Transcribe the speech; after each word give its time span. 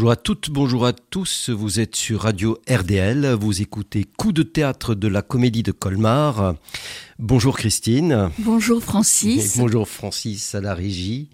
Bonjour 0.00 0.12
à 0.12 0.16
toutes, 0.16 0.48
bonjour 0.48 0.86
à 0.86 0.94
tous. 0.94 1.50
Vous 1.50 1.78
êtes 1.78 1.94
sur 1.94 2.22
Radio 2.22 2.58
RDL. 2.66 3.34
Vous 3.34 3.60
écoutez 3.60 4.04
Coup 4.04 4.32
de 4.32 4.42
théâtre 4.42 4.94
de 4.94 5.08
la 5.08 5.20
Comédie 5.20 5.62
de 5.62 5.72
Colmar. 5.72 6.54
Bonjour 7.18 7.58
Christine. 7.58 8.30
Bonjour 8.38 8.82
Francis. 8.82 9.58
bonjour 9.58 9.86
Francis 9.86 10.54
à 10.54 10.62
la 10.62 10.72
régie. 10.72 11.28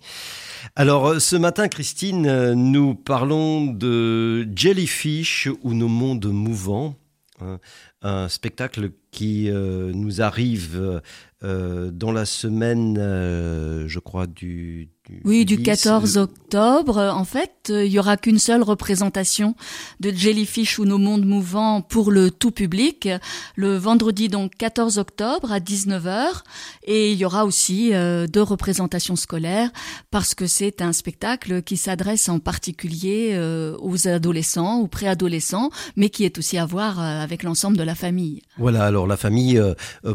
Alors 0.74 1.06
euh, 1.06 1.18
ce 1.20 1.36
matin, 1.36 1.68
Christine, 1.68 2.26
euh, 2.26 2.56
nous 2.56 2.96
parlons 2.96 3.66
de 3.66 4.48
Jellyfish 4.56 5.48
ou 5.62 5.72
nos 5.72 5.86
mondes 5.86 6.26
mouvants. 6.26 6.96
Hein, 7.40 7.60
un 8.02 8.28
spectacle 8.28 8.90
qui 9.12 9.48
euh, 9.48 9.92
nous 9.94 10.22
arrive 10.22 11.00
dans 11.40 12.12
la 12.12 12.24
semaine, 12.24 12.96
je 12.96 13.98
crois, 14.00 14.26
du, 14.26 14.88
oui, 15.24 15.44
du 15.44 15.62
14 15.62 16.16
octobre. 16.16 16.98
En 16.98 17.24
fait, 17.24 17.52
il 17.68 17.86
y 17.86 17.98
aura 17.98 18.16
qu'une 18.16 18.38
seule 18.38 18.62
représentation 18.62 19.54
de 20.00 20.10
Jellyfish 20.10 20.78
ou 20.78 20.84
nos 20.84 20.98
mondes 20.98 21.24
mouvants 21.24 21.80
pour 21.80 22.10
le 22.10 22.30
tout 22.30 22.50
public. 22.50 23.08
Le 23.54 23.76
vendredi, 23.76 24.28
donc 24.28 24.52
14 24.56 24.98
octobre 24.98 25.52
à 25.52 25.60
19h. 25.60 26.42
Et 26.84 27.12
il 27.12 27.18
y 27.18 27.24
aura 27.24 27.44
aussi 27.44 27.94
euh, 27.94 28.26
deux 28.26 28.42
représentations 28.42 29.16
scolaires 29.16 29.70
parce 30.10 30.34
que 30.34 30.46
c'est 30.46 30.82
un 30.82 30.92
spectacle 30.92 31.62
qui 31.62 31.76
s'adresse 31.76 32.28
en 32.28 32.38
particulier 32.38 33.30
euh, 33.34 33.76
aux 33.80 34.08
adolescents 34.08 34.80
ou 34.80 34.88
préadolescents, 34.88 35.70
mais 35.96 36.10
qui 36.10 36.24
est 36.24 36.38
aussi 36.38 36.58
à 36.58 36.66
voir 36.66 37.00
euh, 37.00 37.22
avec 37.22 37.42
l'ensemble 37.42 37.76
de 37.76 37.82
la 37.82 37.94
famille. 37.94 38.42
Voilà, 38.58 38.84
alors 38.84 39.06
la 39.06 39.16
famille 39.16 39.60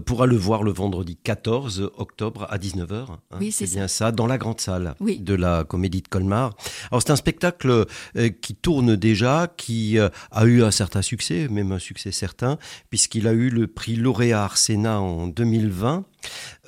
pourra 0.05 0.25
le 0.25 0.35
voir 0.35 0.63
le 0.63 0.71
vendredi 0.71 1.15
14 1.15 1.91
octobre 1.97 2.47
à 2.49 2.57
19h. 2.57 3.11
Hein. 3.11 3.19
oui, 3.39 3.51
c'est 3.51 3.69
bien 3.69 3.87
ça, 3.87 4.11
dans 4.11 4.27
la 4.27 4.37
grande 4.37 4.59
salle 4.59 4.80
oui. 4.99 5.19
de 5.19 5.33
la 5.33 5.63
comédie 5.63 6.01
de 6.01 6.07
Colmar. 6.07 6.55
Alors 6.91 7.01
c'est 7.01 7.11
un 7.11 7.15
spectacle 7.15 7.85
euh, 8.17 8.29
qui 8.29 8.55
tourne 8.55 8.95
déjà, 8.95 9.51
qui 9.55 9.97
euh, 9.97 10.09
a 10.31 10.45
eu 10.45 10.63
un 10.63 10.71
certain 10.71 11.01
succès, 11.01 11.47
même 11.49 11.71
un 11.71 11.79
succès 11.79 12.11
certain, 12.11 12.57
puisqu'il 12.89 13.27
a 13.27 13.33
eu 13.33 13.49
le 13.49 13.67
prix 13.67 13.95
lauréat 13.95 14.43
Arsena 14.43 14.99
en 14.99 15.27
2020. 15.27 16.05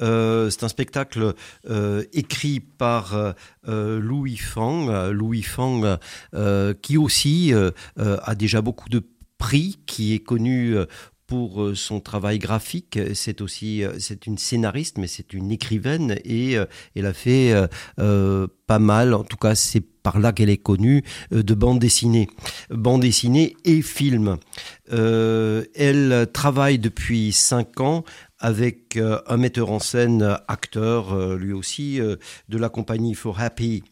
Euh, 0.01 0.49
c'est 0.49 0.63
un 0.63 0.67
spectacle 0.67 1.33
écrit 2.11 2.59
par 2.59 3.35
Louis 3.67 4.37
Fang, 4.37 5.09
Louis 5.11 5.43
Fang 5.43 5.97
qui 6.81 6.97
aussi 6.97 7.53
a 7.97 8.35
déjà 8.35 8.61
beaucoup 8.61 8.89
de 8.89 9.03
prix, 9.37 9.79
qui 9.85 10.13
est 10.13 10.19
connu 10.19 10.75
pour 11.33 11.63
euh, 11.63 11.73
son 11.73 11.99
travail 11.99 12.37
graphique. 12.37 12.99
C'est 13.15 13.41
aussi 13.41 13.83
euh, 13.83 13.93
c'est 13.97 14.27
une 14.27 14.37
scénariste, 14.37 14.99
mais 14.99 15.07
c'est 15.07 15.33
une 15.33 15.49
écrivaine 15.51 16.19
et 16.23 16.55
euh, 16.55 16.65
elle 16.95 17.07
a 17.07 17.13
fait 17.13 17.55
pas 18.67 18.77
mal, 18.77 19.15
en 19.15 19.23
tout 19.23 19.37
cas 19.37 19.55
c'est 19.55 19.81
par 19.81 20.19
là 20.19 20.31
qu'elle 20.31 20.51
est 20.51 20.61
connue, 20.61 21.03
de 21.31 21.53
bande 21.55 21.79
dessinée. 21.79 22.27
Bande 22.69 23.01
dessinée 23.01 23.55
et 23.65 23.81
film. 23.81 24.37
elle 24.91 26.27
travaille 26.31 26.77
depuis 26.77 27.31
cinq 27.31 27.79
ans 27.79 28.03
avec 28.37 28.99
un 29.27 29.37
metteur 29.37 29.71
en 29.71 29.79
scène, 29.79 30.37
acteur, 30.47 31.35
lui 31.35 31.53
aussi, 31.53 31.99
de 31.99 32.57
la 32.57 32.69
compagnie 32.69 33.15
For 33.15 33.39
Happy. 33.39 33.83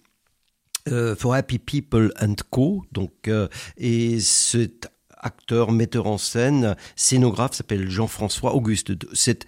for 1.17 1.33
Happy 1.33 1.57
People 1.57 2.11
and 2.21 2.35
Co. 2.51 2.83
Donc, 2.91 3.29
et 3.77 4.19
c'est 4.19 4.89
acteur, 5.21 5.71
metteur 5.71 6.07
en 6.07 6.17
scène, 6.17 6.75
scénographe, 6.95 7.53
s'appelle 7.53 7.89
Jean-François 7.89 8.53
Auguste. 8.53 8.91
Cette, 9.13 9.45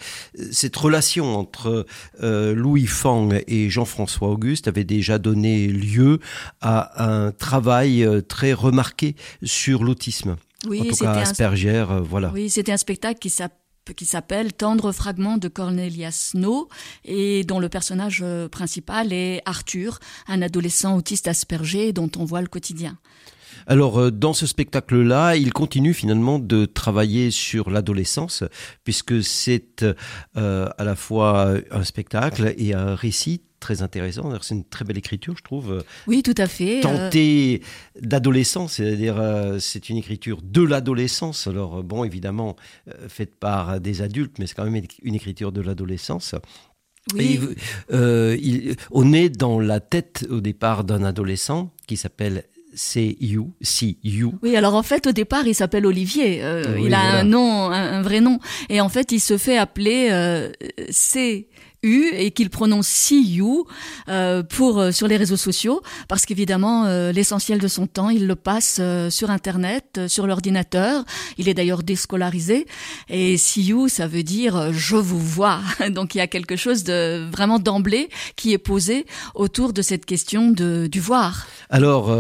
cette 0.52 0.76
relation 0.76 1.38
entre 1.38 1.86
euh, 2.22 2.54
Louis 2.54 2.88
Fang 2.88 3.30
et 3.48 3.70
Jean-François 3.70 4.30
Auguste 4.30 4.68
avait 4.68 4.84
déjà 4.84 5.18
donné 5.18 5.68
lieu 5.68 6.20
à 6.62 7.04
un 7.04 7.32
travail 7.32 8.04
euh, 8.04 8.22
très 8.22 8.54
remarqué 8.54 9.16
sur 9.44 9.84
l'autisme. 9.84 10.38
Oui, 10.68 10.82
en 10.82 10.86
tout 10.86 11.04
cas, 11.04 11.14
Asperger, 11.14 11.86
euh, 11.90 12.02
voilà. 12.02 12.32
Oui, 12.34 12.50
c'était 12.50 12.72
un 12.72 12.78
spectacle 12.78 13.20
qui 13.20 13.30
s'appelle 13.30 13.58
qui 13.98 14.06
s'appelle 14.06 14.54
Tendre 14.54 14.94
fragment 14.94 15.38
de 15.38 15.50
Cornelia 15.50 16.10
Snow 16.10 16.70
et 17.04 17.44
dont 17.44 17.60
le 17.60 17.68
personnage 17.68 18.24
principal 18.50 19.12
est 19.12 19.42
Arthur, 19.44 20.00
un 20.28 20.42
adolescent 20.42 20.96
autiste 20.96 21.28
aspergé 21.28 21.92
dont 21.92 22.10
on 22.16 22.24
voit 22.24 22.40
le 22.40 22.48
quotidien. 22.48 22.98
Alors, 23.68 24.00
euh, 24.00 24.12
dans 24.12 24.34
ce 24.34 24.46
spectacle-là, 24.46 25.36
il 25.36 25.54
continue 25.54 25.94
finalement 25.94 26.40
de 26.40 26.66
travailler 26.66 27.32
sur 27.32 27.70
l'adolescence, 27.70 28.44
puisque 28.84 29.24
c'est 29.24 29.84
euh, 30.36 30.70
à 30.78 30.84
la 30.84 30.96
fois 30.96 31.56
un 31.72 31.84
spectacle 31.84 32.54
et 32.58 32.74
un 32.74 32.96
récit 32.96 33.42
très 33.60 33.82
intéressant. 33.82 34.30
C'est 34.42 34.56
une 34.56 34.66
très 34.66 34.84
belle 34.84 34.98
écriture, 34.98 35.36
je 35.38 35.44
trouve. 35.44 35.84
Oui, 36.08 36.22
tout 36.22 36.36
à 36.38 36.48
fait. 36.48 36.80
Euh. 36.80 36.82
Tentée 36.82 37.62
d'adolescence, 38.02 38.74
c'est-à-dire 38.74 39.22
c'est 39.60 39.90
une 39.90 39.98
écriture 39.98 40.42
de 40.44 40.62
l'adolescence. 40.62 41.48
Alors 41.48 41.82
bon, 41.84 42.04
évidemment, 42.04 42.58
faite 43.08 43.36
par 43.36 43.80
des 43.80 44.02
adultes, 44.02 44.38
mais 44.40 44.48
c'est 44.48 44.56
quand 44.56 44.70
même 44.70 44.84
une 45.02 45.16
écriture 45.16 45.52
de 45.52 45.62
l'adolescence. 45.62 46.36
Oui. 47.14 47.40
on 48.92 49.14
est 49.14 49.30
dans 49.30 49.60
la 49.60 49.80
tête 49.80 50.26
au 50.30 50.40
départ 50.40 50.84
d'un 50.84 51.04
adolescent 51.04 51.72
qui 51.86 51.98
s'appelle 51.98 52.46
c'est 52.74 53.16
You, 53.20 53.52
si 53.62 53.98
You. 54.04 54.34
Oui, 54.42 54.56
alors 54.56 54.76
en 54.76 54.84
fait, 54.84 55.08
au 55.08 55.12
départ, 55.12 55.48
il 55.48 55.56
s'appelle 55.56 55.86
Olivier. 55.86 56.44
Euh, 56.44 56.80
il 56.80 56.94
a 56.94 57.20
un 57.20 57.24
nom, 57.24 57.72
un, 57.72 58.02
vrai 58.02 58.22
nom. 58.22 58.40
Et 58.70 58.82
en 58.82 58.90
fait, 58.90 59.12
il 59.12 59.20
se 59.20 59.38
fait 59.38 59.58
appeler 59.58 60.10
euh, 60.12 60.52
C 60.90 61.48
et 61.84 62.32
qu'il 62.32 62.50
prononce 62.50 62.88
see 62.88 63.22
you 63.22 63.66
euh, 64.08 64.42
pour 64.44 64.80
euh, 64.80 64.92
sur 64.92 65.08
les 65.08 65.18
réseaux 65.18 65.38
sociaux 65.38 65.82
parce 66.08 66.26
qu'évidemment 66.26 66.86
euh, 66.86 67.12
l'essentiel 67.12 67.60
de 67.60 67.68
son 67.68 67.88
temps 67.88 68.10
il 68.10 68.26
le 68.28 68.36
passe 68.36 68.82
sur 69.10 69.30
internet 69.30 70.02
sur 70.08 70.28
l'ordinateur. 70.28 71.04
Il 71.38 71.50
est 71.50 71.54
d'ailleurs 71.54 71.84
déscolarisé. 71.84 72.66
Et 73.10 73.38
see 73.38 73.64
you 73.64 73.88
ça 73.90 74.08
veut 74.08 74.24
dire 74.24 74.72
je 74.72 74.96
vous 74.96 75.20
vois. 75.20 75.60
Donc 75.90 76.16
il 76.16 76.20
y 76.20 76.22
a 76.22 76.28
quelque 76.28 76.56
chose 76.56 76.84
de 76.84 77.30
vraiment 77.32 77.60
d'emblée 77.60 78.10
qui 78.36 78.54
est 78.54 78.58
posé 78.58 79.06
autour 79.36 79.74
de 79.74 79.82
cette 79.82 80.06
question 80.06 80.52
de 80.52 80.88
du 80.88 81.00
voir. 81.00 81.48
Alors 81.70 82.12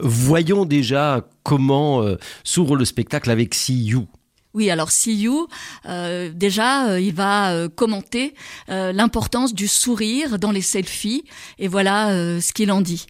voyons 0.00 0.64
déjà 0.64 1.26
comment 1.42 2.04
s'ouvre 2.44 2.76
le 2.76 2.84
spectacle 2.84 3.30
avec 3.30 3.54
see 3.54 3.84
you 3.84 4.06
oui, 4.54 4.70
alors 4.70 4.92
See 4.92 5.16
You, 5.16 5.48
euh, 5.86 6.30
déjà, 6.32 6.88
euh, 6.88 7.00
il 7.00 7.12
va 7.12 7.52
euh, 7.52 7.68
commenter 7.68 8.34
l'importance 8.68 9.52
du 9.52 9.66
sourire 9.66 10.38
dans 10.38 10.52
les 10.52 10.62
selfies, 10.62 11.24
et 11.58 11.68
voilà 11.68 12.08
ce 12.40 12.52
qu'il 12.52 12.70
en 12.70 12.80
dit. 12.80 13.06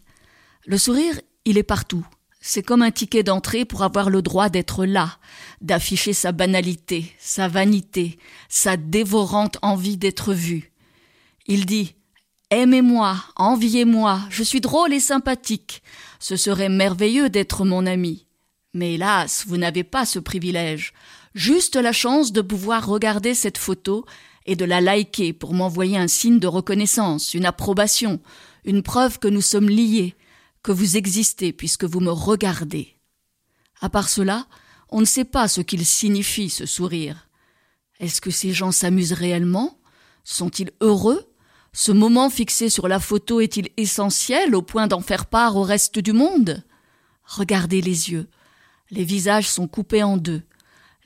Le 0.65 0.77
sourire, 0.77 1.19
il 1.45 1.57
est 1.57 1.63
partout. 1.63 2.05
C'est 2.41 2.63
comme 2.63 2.81
un 2.81 2.91
ticket 2.91 3.23
d'entrée 3.23 3.65
pour 3.65 3.83
avoir 3.83 4.09
le 4.09 4.21
droit 4.21 4.49
d'être 4.49 4.85
là, 4.85 5.17
d'afficher 5.61 6.13
sa 6.13 6.31
banalité, 6.31 7.15
sa 7.19 7.47
vanité, 7.47 8.19
sa 8.49 8.77
dévorante 8.77 9.57
envie 9.61 9.97
d'être 9.97 10.33
vu. 10.33 10.71
Il 11.47 11.65
dit 11.65 11.95
Aimez-moi, 12.51 13.17
enviez-moi, 13.35 14.21
je 14.29 14.43
suis 14.43 14.61
drôle 14.61 14.93
et 14.93 14.99
sympathique. 14.99 15.81
Ce 16.19 16.35
serait 16.35 16.69
merveilleux 16.69 17.29
d'être 17.29 17.65
mon 17.65 17.85
ami. 17.85 18.25
Mais 18.73 18.95
hélas, 18.95 19.45
vous 19.47 19.57
n'avez 19.57 19.83
pas 19.83 20.05
ce 20.05 20.19
privilège 20.19 20.93
juste 21.35 21.75
la 21.75 21.91
chance 21.91 22.31
de 22.31 22.41
pouvoir 22.41 22.87
regarder 22.87 23.35
cette 23.35 23.59
photo 23.59 24.05
et 24.47 24.55
de 24.55 24.65
la 24.65 24.81
liker 24.81 25.33
pour 25.33 25.53
m'envoyer 25.53 25.97
un 25.97 26.07
signe 26.07 26.39
de 26.39 26.47
reconnaissance, 26.47 27.33
une 27.33 27.45
approbation, 27.45 28.19
une 28.63 28.81
preuve 28.81 29.19
que 29.19 29.27
nous 29.27 29.41
sommes 29.41 29.69
liés, 29.69 30.15
que 30.63 30.71
vous 30.71 30.97
existez 30.97 31.53
puisque 31.53 31.83
vous 31.83 31.99
me 31.99 32.11
regardez. 32.11 32.95
À 33.81 33.89
part 33.89 34.09
cela, 34.09 34.47
on 34.89 35.01
ne 35.01 35.05
sait 35.05 35.25
pas 35.25 35.47
ce 35.47 35.61
qu'il 35.61 35.85
signifie 35.85 36.49
ce 36.49 36.65
sourire. 36.65 37.27
Est-ce 37.99 38.21
que 38.21 38.31
ces 38.31 38.53
gens 38.53 38.71
s'amusent 38.71 39.13
réellement? 39.13 39.77
Sont-ils 40.23 40.71
heureux? 40.81 41.31
Ce 41.73 41.91
moment 41.91 42.29
fixé 42.29 42.69
sur 42.69 42.87
la 42.87 43.01
photo 43.01 43.41
est-il 43.41 43.69
essentiel 43.75 44.55
au 44.55 44.61
point 44.61 44.87
d'en 44.87 45.01
faire 45.01 45.25
part 45.25 45.57
au 45.57 45.63
reste 45.63 45.99
du 45.99 46.13
monde? 46.13 46.63
Regardez 47.25 47.81
les 47.81 48.11
yeux. 48.11 48.29
Les 48.91 49.03
visages 49.03 49.49
sont 49.49 49.67
coupés 49.67 50.03
en 50.03 50.15
deux. 50.15 50.43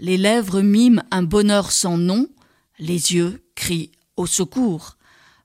Les 0.02 0.16
lèvres 0.16 0.62
miment 0.62 1.04
un 1.12 1.24
bonheur 1.24 1.74
sans 1.74 1.98
nom, 1.98 2.30
les 2.80 3.14
yeux 3.14 3.44
crient 3.54 3.92
au 4.16 4.28
secours. 4.28 4.96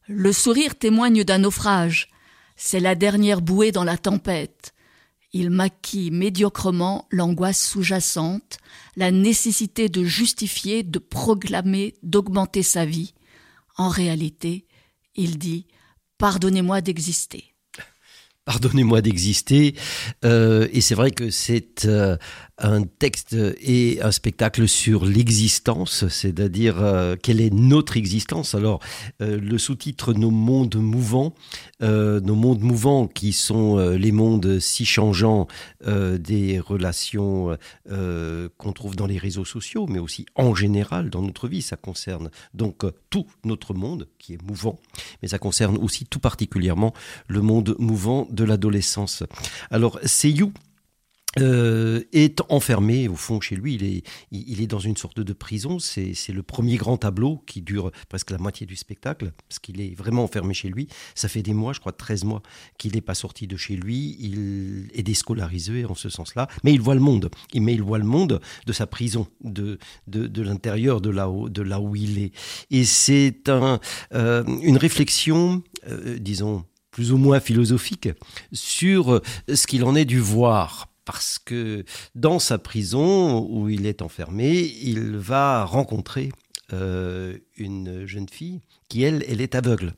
Le 0.06 0.32
sourire 0.32 0.78
témoigne 0.78 1.24
d'un 1.24 1.38
naufrage. 1.38 2.08
C'est 2.54 2.78
la 2.78 2.94
dernière 2.94 3.42
bouée 3.42 3.72
dans 3.72 3.82
la 3.82 3.98
tempête. 3.98 4.72
Il 5.32 5.50
maquille 5.50 6.12
médiocrement 6.12 7.08
l'angoisse 7.10 7.66
sous-jacente, 7.66 8.58
la 8.94 9.10
nécessité 9.10 9.88
de 9.88 10.04
justifier, 10.04 10.84
de 10.84 11.00
proclamer, 11.00 11.96
d'augmenter 12.04 12.62
sa 12.62 12.84
vie. 12.84 13.12
En 13.76 13.88
réalité, 13.88 14.68
il 15.16 15.36
dit 15.36 15.66
Pardonnez-moi 16.16 16.80
d'exister 16.80 17.54
pardonnez-moi 18.44 19.00
d'exister. 19.00 19.74
Euh, 20.24 20.68
et 20.72 20.80
c'est 20.80 20.94
vrai 20.94 21.10
que 21.10 21.30
c'est 21.30 21.84
euh, 21.86 22.16
un 22.58 22.84
texte 22.84 23.36
et 23.60 24.00
un 24.02 24.12
spectacle 24.12 24.68
sur 24.68 25.04
l'existence, 25.04 26.06
c'est-à-dire 26.08 26.80
euh, 26.80 27.16
quelle 27.20 27.40
est 27.40 27.52
notre 27.52 27.96
existence. 27.96 28.54
Alors, 28.54 28.80
euh, 29.20 29.38
le 29.40 29.58
sous-titre 29.58 30.12
Nos 30.12 30.30
mondes 30.30 30.76
mouvants, 30.76 31.34
euh, 31.82 32.20
nos 32.20 32.36
mondes 32.36 32.60
mouvants 32.60 33.08
qui 33.08 33.32
sont 33.32 33.78
les 33.78 34.12
mondes 34.12 34.60
si 34.60 34.84
changeants 34.84 35.46
des 35.84 36.60
relations 36.60 37.56
qu'on 37.86 38.72
trouve 38.72 38.96
dans 38.96 39.06
les 39.06 39.18
réseaux 39.18 39.44
sociaux, 39.44 39.86
mais 39.86 39.98
aussi 39.98 40.26
en 40.34 40.54
général 40.54 41.10
dans 41.10 41.22
notre 41.22 41.48
vie. 41.48 41.62
Ça 41.62 41.76
concerne 41.76 42.30
donc 42.54 42.84
tout 43.10 43.26
notre 43.44 43.74
monde 43.74 44.08
qui 44.18 44.34
est 44.34 44.42
mouvant, 44.42 44.78
mais 45.22 45.28
ça 45.28 45.38
concerne 45.38 45.76
aussi 45.76 46.06
tout 46.06 46.20
particulièrement 46.20 46.94
le 47.28 47.42
monde 47.42 47.74
mouvant 47.78 48.28
de 48.30 48.44
l'adolescence. 48.44 49.22
Alors, 49.70 49.98
c'est 50.04 50.30
You 50.30 50.52
euh, 51.40 52.02
est 52.12 52.40
enfermé 52.48 53.08
au 53.08 53.16
fond 53.16 53.40
chez 53.40 53.56
lui. 53.56 53.74
Il 53.74 53.84
est, 53.84 54.02
il 54.30 54.60
est 54.62 54.66
dans 54.66 54.78
une 54.78 54.96
sorte 54.96 55.20
de 55.20 55.32
prison. 55.32 55.78
C'est 55.78 56.14
le 56.28 56.42
premier 56.42 56.76
grand 56.76 56.96
tableau 56.96 57.42
qui 57.46 57.62
dure 57.62 57.90
presque 58.08 58.30
la 58.30 58.38
moitié 58.38 58.66
du 58.66 58.76
spectacle, 58.76 59.32
parce 59.48 59.58
qu'il 59.58 59.80
est 59.80 59.94
vraiment 59.96 60.24
enfermé 60.24 60.54
chez 60.54 60.68
lui. 60.68 60.88
Ça 61.14 61.28
fait 61.28 61.42
des 61.42 61.54
mois, 61.54 61.72
je 61.72 61.80
crois 61.80 61.92
13 61.92 62.24
mois, 62.24 62.42
qu'il 62.78 62.94
n'est 62.94 63.00
pas 63.00 63.14
sorti 63.14 63.46
de 63.46 63.56
chez 63.56 63.76
lui. 63.76 64.16
Il 64.20 64.88
est 64.94 65.02
déscolarisé 65.02 65.84
en 65.84 65.94
ce 65.94 66.08
sens-là. 66.08 66.48
Mais 66.62 66.72
il 66.72 66.80
voit 66.80 66.94
le 66.94 67.00
monde. 67.00 67.30
Mais 67.54 67.74
il 67.74 67.82
voit 67.82 67.98
le 67.98 68.04
monde 68.04 68.40
de 68.66 68.72
sa 68.72 68.86
prison, 68.86 69.26
de, 69.42 69.78
de, 70.06 70.26
de 70.26 70.42
l'intérieur, 70.42 71.00
de, 71.00 71.10
là 71.10 71.28
où, 71.30 71.48
de 71.48 71.62
là 71.62 71.80
où 71.80 71.96
il 71.96 72.18
est. 72.18 72.32
Et 72.70 72.84
c'est 72.84 73.48
un, 73.48 73.80
euh, 74.14 74.44
une 74.62 74.76
réflexion, 74.76 75.62
euh, 75.88 76.18
disons, 76.18 76.64
plus 76.90 77.10
ou 77.10 77.16
moins 77.16 77.40
philosophique 77.40 78.08
sur 78.52 79.20
ce 79.52 79.66
qu'il 79.66 79.82
en 79.84 79.96
est 79.96 80.04
du 80.04 80.20
voir 80.20 80.93
parce 81.04 81.38
que 81.38 81.84
dans 82.14 82.38
sa 82.38 82.58
prison 82.58 83.46
où 83.48 83.68
il 83.68 83.86
est 83.86 84.02
enfermé, 84.02 84.74
il 84.82 85.16
va 85.16 85.64
rencontrer 85.64 86.30
euh, 86.72 87.36
une 87.58 88.06
jeune 88.06 88.28
fille 88.28 88.62
qui, 88.88 89.02
elle, 89.02 89.22
elle 89.28 89.42
est 89.42 89.54
aveugle. 89.54 89.92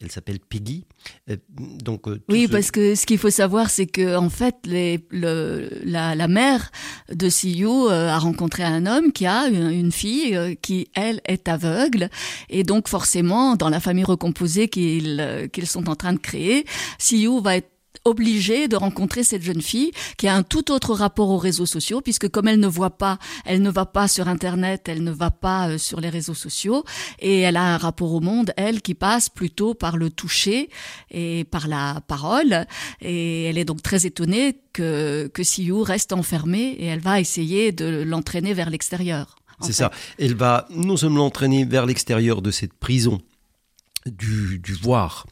Elle 0.00 0.10
s'appelle 0.10 0.40
Peggy. 0.40 0.84
Euh, 1.30 1.36
donc, 1.50 2.08
euh, 2.08 2.22
oui, 2.30 2.48
parce 2.48 2.70
que 2.70 2.94
ce 2.94 3.04
qu'il 3.04 3.18
faut 3.18 3.30
savoir, 3.30 3.68
c'est 3.68 3.86
que 3.86 4.16
en 4.16 4.30
fait, 4.30 4.56
les, 4.64 5.06
le, 5.10 5.68
la, 5.84 6.14
la, 6.14 6.26
mère 6.26 6.70
de 7.12 7.28
Siyu 7.28 7.90
a 7.90 8.18
rencontré 8.18 8.64
un 8.64 8.86
homme 8.86 9.12
qui 9.12 9.26
a 9.26 9.46
une, 9.48 9.92
fille 9.92 10.56
qui, 10.62 10.88
elle, 10.94 11.20
est 11.26 11.48
aveugle. 11.48 12.08
Et 12.48 12.64
donc, 12.64 12.88
forcément, 12.88 13.54
dans 13.54 13.68
la 13.68 13.78
famille 13.78 14.04
recomposée 14.04 14.68
qu'ils 14.68 15.50
qu'ils 15.52 15.66
sont 15.66 15.88
en 15.90 15.96
train 15.96 16.14
de 16.14 16.18
créer, 16.18 16.64
Siyu 16.98 17.42
va 17.42 17.58
être 17.58 17.75
obligée 18.06 18.68
de 18.68 18.76
rencontrer 18.76 19.24
cette 19.24 19.42
jeune 19.42 19.60
fille 19.60 19.90
qui 20.16 20.28
a 20.28 20.34
un 20.34 20.42
tout 20.42 20.70
autre 20.70 20.94
rapport 20.94 21.28
aux 21.30 21.38
réseaux 21.38 21.66
sociaux 21.66 22.00
puisque 22.00 22.28
comme 22.28 22.48
elle 22.48 22.60
ne 22.60 22.66
voit 22.66 22.96
pas, 22.96 23.18
elle 23.44 23.62
ne 23.62 23.70
va 23.70 23.84
pas 23.84 24.08
sur 24.08 24.28
internet, 24.28 24.88
elle 24.88 25.02
ne 25.02 25.10
va 25.10 25.30
pas 25.30 25.68
euh, 25.70 25.78
sur 25.78 26.00
les 26.00 26.08
réseaux 26.08 26.34
sociaux 26.34 26.84
et 27.18 27.40
elle 27.40 27.56
a 27.56 27.74
un 27.74 27.76
rapport 27.76 28.12
au 28.12 28.20
monde 28.20 28.52
elle 28.56 28.80
qui 28.80 28.94
passe 28.94 29.28
plutôt 29.28 29.74
par 29.74 29.96
le 29.96 30.10
toucher 30.10 30.70
et 31.10 31.44
par 31.44 31.68
la 31.68 32.00
parole 32.06 32.66
et 33.00 33.44
elle 33.44 33.58
est 33.58 33.64
donc 33.64 33.82
très 33.82 34.06
étonnée 34.06 34.60
que 34.72 35.28
que 35.32 35.42
Siyu 35.42 35.82
reste 35.82 36.12
enfermée 36.12 36.76
et 36.78 36.86
elle 36.86 37.00
va 37.00 37.20
essayer 37.20 37.72
de 37.72 38.02
l'entraîner 38.06 38.54
vers 38.54 38.70
l'extérieur. 38.70 39.36
C'est 39.60 39.72
ça. 39.72 39.90
Elle 40.18 40.34
va 40.34 40.66
non 40.70 40.96
seulement 40.96 41.18
l'entraîner 41.18 41.64
vers 41.64 41.86
l'extérieur 41.86 42.42
de 42.42 42.50
cette 42.50 42.74
prison 42.74 43.20
du, 44.06 44.74
voir, 44.74 45.26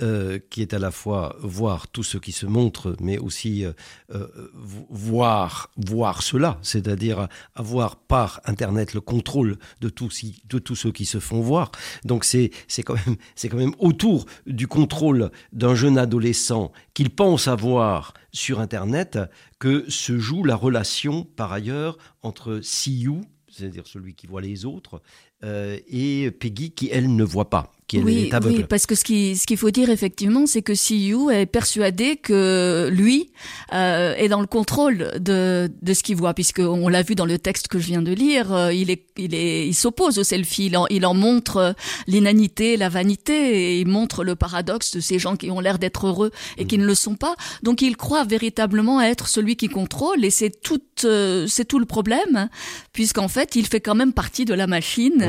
euh, 0.00 0.38
qui 0.50 0.62
est 0.62 0.74
à 0.74 0.78
la 0.78 0.90
fois 0.90 1.36
voir 1.40 1.88
tout 1.88 2.02
ce 2.02 2.18
qui 2.18 2.32
se 2.32 2.46
montre, 2.46 2.96
mais 3.00 3.18
aussi 3.18 3.64
euh, 3.64 3.72
euh, 4.12 4.50
voir, 4.90 5.70
voir 5.76 6.22
cela, 6.22 6.58
c'est-à-dire 6.62 7.28
avoir 7.54 7.96
par 7.96 8.40
Internet 8.44 8.94
le 8.94 9.00
contrôle 9.00 9.58
de 9.80 9.88
tout, 9.88 10.10
de 10.48 10.58
tous 10.58 10.76
ceux 10.76 10.92
qui 10.92 11.04
se 11.04 11.18
font 11.18 11.40
voir. 11.40 11.70
Donc 12.04 12.24
c'est 12.24 12.50
quand, 12.84 12.94
même, 13.06 13.16
quand 13.50 13.56
même 13.56 13.74
autour 13.78 14.26
du 14.46 14.66
contrôle 14.66 15.30
d'un 15.52 15.74
jeune 15.74 15.98
adolescent 15.98 16.72
qu'il 16.94 17.10
pense 17.10 17.48
avoir 17.48 18.14
sur 18.32 18.60
Internet 18.60 19.18
que 19.58 19.88
se 19.88 20.18
joue 20.18 20.44
la 20.44 20.56
relation, 20.56 21.24
par 21.24 21.52
ailleurs, 21.52 21.98
entre 22.22 22.60
See 22.62 23.06
c'est-à-dire 23.48 23.86
celui 23.86 24.14
qui 24.14 24.26
voit 24.26 24.40
les 24.40 24.64
autres, 24.64 25.00
et 25.42 26.30
Peggy 26.32 26.72
qui, 26.72 26.88
elle, 26.90 27.14
ne 27.14 27.22
voit 27.22 27.50
pas 27.50 27.74
oui, 27.92 28.30
Oui, 28.44 28.64
parce 28.68 28.86
que 28.86 28.94
ce 28.94 29.04
qu'il 29.04 29.36
ce 29.38 29.46
qu'il 29.46 29.56
faut 29.56 29.70
dire 29.70 29.90
effectivement, 29.90 30.46
c'est 30.46 30.62
que 30.62 30.74
Siyu 30.74 31.30
est 31.30 31.46
persuadé 31.46 32.16
que 32.16 32.88
lui 32.90 33.30
euh, 33.72 34.14
est 34.16 34.28
dans 34.28 34.40
le 34.40 34.46
contrôle 34.46 35.12
de, 35.20 35.70
de 35.82 35.94
ce 35.94 36.02
qu'il 36.02 36.16
voit, 36.16 36.34
puisque 36.34 36.60
on 36.60 36.88
l'a 36.88 37.02
vu 37.02 37.14
dans 37.14 37.26
le 37.26 37.38
texte 37.38 37.68
que 37.68 37.78
je 37.78 37.86
viens 37.86 38.02
de 38.02 38.12
lire, 38.12 38.52
euh, 38.52 38.72
il 38.72 38.90
est 38.90 39.04
il 39.16 39.34
est 39.34 39.66
il 39.66 39.74
s'oppose 39.74 40.18
au 40.18 40.24
selfie, 40.24 40.66
il 40.66 40.76
en, 40.76 40.86
il 40.88 41.04
en 41.06 41.14
montre 41.14 41.74
l'inanité, 42.06 42.76
la 42.76 42.88
vanité, 42.88 43.34
et 43.34 43.80
il 43.80 43.86
montre 43.86 44.24
le 44.24 44.34
paradoxe 44.34 44.96
de 44.96 45.00
ces 45.00 45.18
gens 45.18 45.36
qui 45.36 45.50
ont 45.50 45.60
l'air 45.60 45.78
d'être 45.78 46.06
heureux 46.06 46.30
et 46.58 46.66
qui 46.66 46.78
ne 46.78 46.86
le 46.86 46.94
sont 46.94 47.16
pas. 47.16 47.34
Donc 47.62 47.82
il 47.82 47.96
croit 47.96 48.24
véritablement 48.24 49.00
être 49.00 49.28
celui 49.28 49.56
qui 49.56 49.68
contrôle, 49.68 50.24
et 50.24 50.30
c'est 50.30 50.50
tout 50.62 50.80
euh, 51.04 51.46
c'est 51.48 51.64
tout 51.66 51.78
le 51.78 51.86
problème, 51.86 52.48
puisqu'en 52.92 53.28
fait 53.28 53.56
il 53.56 53.66
fait 53.66 53.80
quand 53.80 53.94
même 53.94 54.12
partie 54.12 54.44
de 54.44 54.54
la 54.54 54.66
machine. 54.66 55.22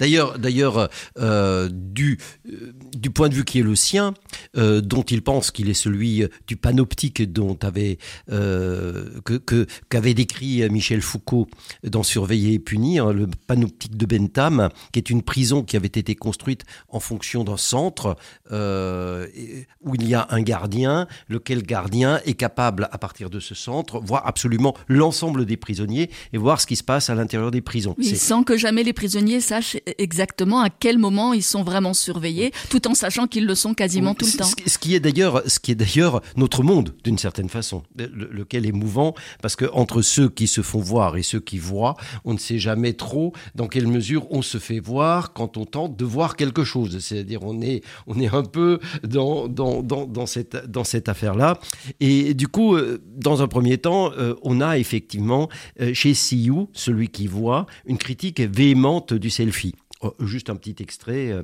D'ailleurs 0.00 0.38
d'ailleurs 0.38 0.88
euh, 1.18 1.68
du, 1.76 2.18
euh, 2.48 2.72
du 2.96 3.10
point 3.10 3.28
de 3.28 3.34
vue 3.34 3.44
qui 3.44 3.60
est 3.60 3.62
le 3.62 3.76
sien, 3.76 4.14
euh, 4.56 4.80
dont 4.80 5.02
il 5.02 5.22
pense 5.22 5.50
qu'il 5.50 5.68
est 5.68 5.74
celui 5.74 6.22
euh, 6.22 6.28
du 6.46 6.56
panoptique 6.56 7.22
dont 7.32 7.58
avait, 7.62 7.98
que, 8.28 9.66
qu'avait 9.88 10.14
décrit 10.14 10.68
Michel 10.70 11.02
Foucault 11.02 11.48
dans 11.84 12.02
Surveiller 12.02 12.54
et 12.54 12.58
punir, 12.58 13.12
le 13.12 13.28
panoptique 13.46 13.96
de 13.96 14.06
Bentham, 14.06 14.68
qui 14.92 14.98
est 14.98 15.10
une 15.10 15.22
prison 15.22 15.62
qui 15.62 15.76
avait 15.76 15.86
été 15.86 16.14
construite 16.14 16.64
en 16.88 17.00
fonction 17.00 17.44
d'un 17.44 17.56
centre 17.56 18.16
où 18.50 19.94
il 19.94 20.08
y 20.08 20.14
a 20.14 20.26
un 20.30 20.42
gardien, 20.42 21.06
lequel 21.28 21.62
gardien 21.62 22.20
est 22.24 22.34
capable, 22.34 22.88
à 22.92 22.98
partir 22.98 23.30
de 23.30 23.40
ce 23.40 23.54
centre, 23.54 24.00
voir 24.00 24.26
absolument 24.26 24.74
l'ensemble 24.88 25.46
des 25.46 25.56
prisonniers 25.56 26.10
et 26.32 26.38
voir 26.38 26.60
ce 26.60 26.66
qui 26.66 26.76
se 26.76 26.84
passe 26.84 27.10
à 27.10 27.14
l'intérieur 27.14 27.50
des 27.50 27.60
prisons. 27.60 27.96
sans 28.02 28.42
que 28.42 28.56
jamais 28.56 28.82
les 28.82 28.92
prisonniers 28.92 29.40
sachent 29.40 29.76
exactement 29.98 30.60
à 30.60 30.70
quel 30.70 30.98
moment 30.98 31.32
ils 31.32 31.42
sont 31.42 31.62
vraiment 31.66 31.92
surveillés, 31.92 32.52
tout 32.70 32.88
en 32.88 32.94
sachant 32.94 33.26
qu'ils 33.26 33.44
le 33.44 33.54
sont 33.54 33.74
quasiment 33.74 34.14
tout 34.14 34.24
le 34.24 34.38
temps. 34.38 34.48
Ce 34.66 34.78
qui 34.78 34.94
est 34.94 35.00
d'ailleurs, 35.00 35.42
ce 35.46 35.58
qui 35.58 35.72
est 35.72 35.74
d'ailleurs 35.74 36.22
notre 36.36 36.62
monde 36.62 36.94
d'une 37.04 37.18
certaine 37.18 37.50
façon, 37.50 37.82
lequel 37.96 38.64
est 38.64 38.72
mouvant, 38.72 39.14
parce 39.42 39.56
que 39.56 39.66
entre 39.72 40.00
ceux 40.00 40.30
qui 40.30 40.46
se 40.46 40.62
font 40.62 40.80
voir 40.80 41.16
et 41.16 41.22
ceux 41.22 41.40
qui 41.40 41.58
voient, 41.58 41.96
on 42.24 42.32
ne 42.32 42.38
sait 42.38 42.58
jamais 42.58 42.94
trop 42.94 43.32
dans 43.54 43.68
quelle 43.68 43.86
mesure 43.86 44.26
on 44.30 44.42
se 44.42 44.58
fait 44.58 44.80
voir 44.80 45.32
quand 45.32 45.56
on 45.56 45.66
tente 45.66 45.96
de 45.96 46.04
voir 46.04 46.36
quelque 46.36 46.64
chose. 46.64 46.98
C'est-à-dire 47.00 47.40
on 47.42 47.60
est, 47.60 47.82
on 48.06 48.18
est 48.20 48.32
un 48.32 48.44
peu 48.44 48.78
dans, 49.02 49.48
dans, 49.48 49.82
dans, 49.82 50.06
dans 50.06 50.26
cette, 50.26 50.70
dans 50.70 50.84
cette 50.84 51.08
affaire-là. 51.08 51.58
Et 52.00 52.34
du 52.34 52.48
coup, 52.48 52.76
euh, 52.76 53.02
dans 53.16 53.42
un 53.42 53.48
premier 53.48 53.78
temps, 53.78 54.12
euh, 54.18 54.34
on 54.42 54.60
a 54.60 54.78
effectivement 54.78 55.48
euh, 55.80 55.92
chez 55.94 56.14
Siyu, 56.14 56.66
celui 56.72 57.08
qui 57.08 57.26
voit, 57.26 57.66
une 57.86 57.98
critique 57.98 58.40
véhémente 58.40 59.14
du 59.14 59.30
selfie. 59.30 59.74
Oh, 60.06 60.24
juste 60.24 60.50
un 60.50 60.56
petit 60.56 60.76
extrait 60.82 61.32
euh, 61.32 61.42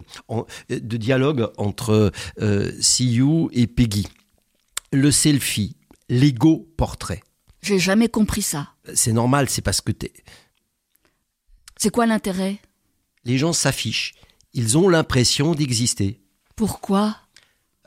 de 0.69 0.97
dialogue 0.97 1.50
entre 1.57 2.12
euh, 2.40 2.73
Siyu 2.81 3.49
et 3.52 3.66
Peggy. 3.66 4.07
Le 4.92 5.11
selfie, 5.11 5.76
l'ego 6.09 6.69
portrait. 6.76 7.23
J'ai 7.62 7.78
jamais 7.78 8.09
compris 8.09 8.42
ça. 8.42 8.71
C'est 8.95 9.12
normal, 9.12 9.49
c'est 9.49 9.62
parce 9.62 9.81
que 9.81 9.92
t'es. 9.92 10.12
C'est 11.76 11.90
quoi 11.90 12.07
l'intérêt? 12.07 12.59
Les 13.25 13.38
gens 13.38 13.52
s'affichent. 13.52 14.14
Ils 14.52 14.76
ont 14.78 14.88
l'impression 14.88 15.54
d'exister. 15.54 16.21
Pourquoi? 16.57 17.16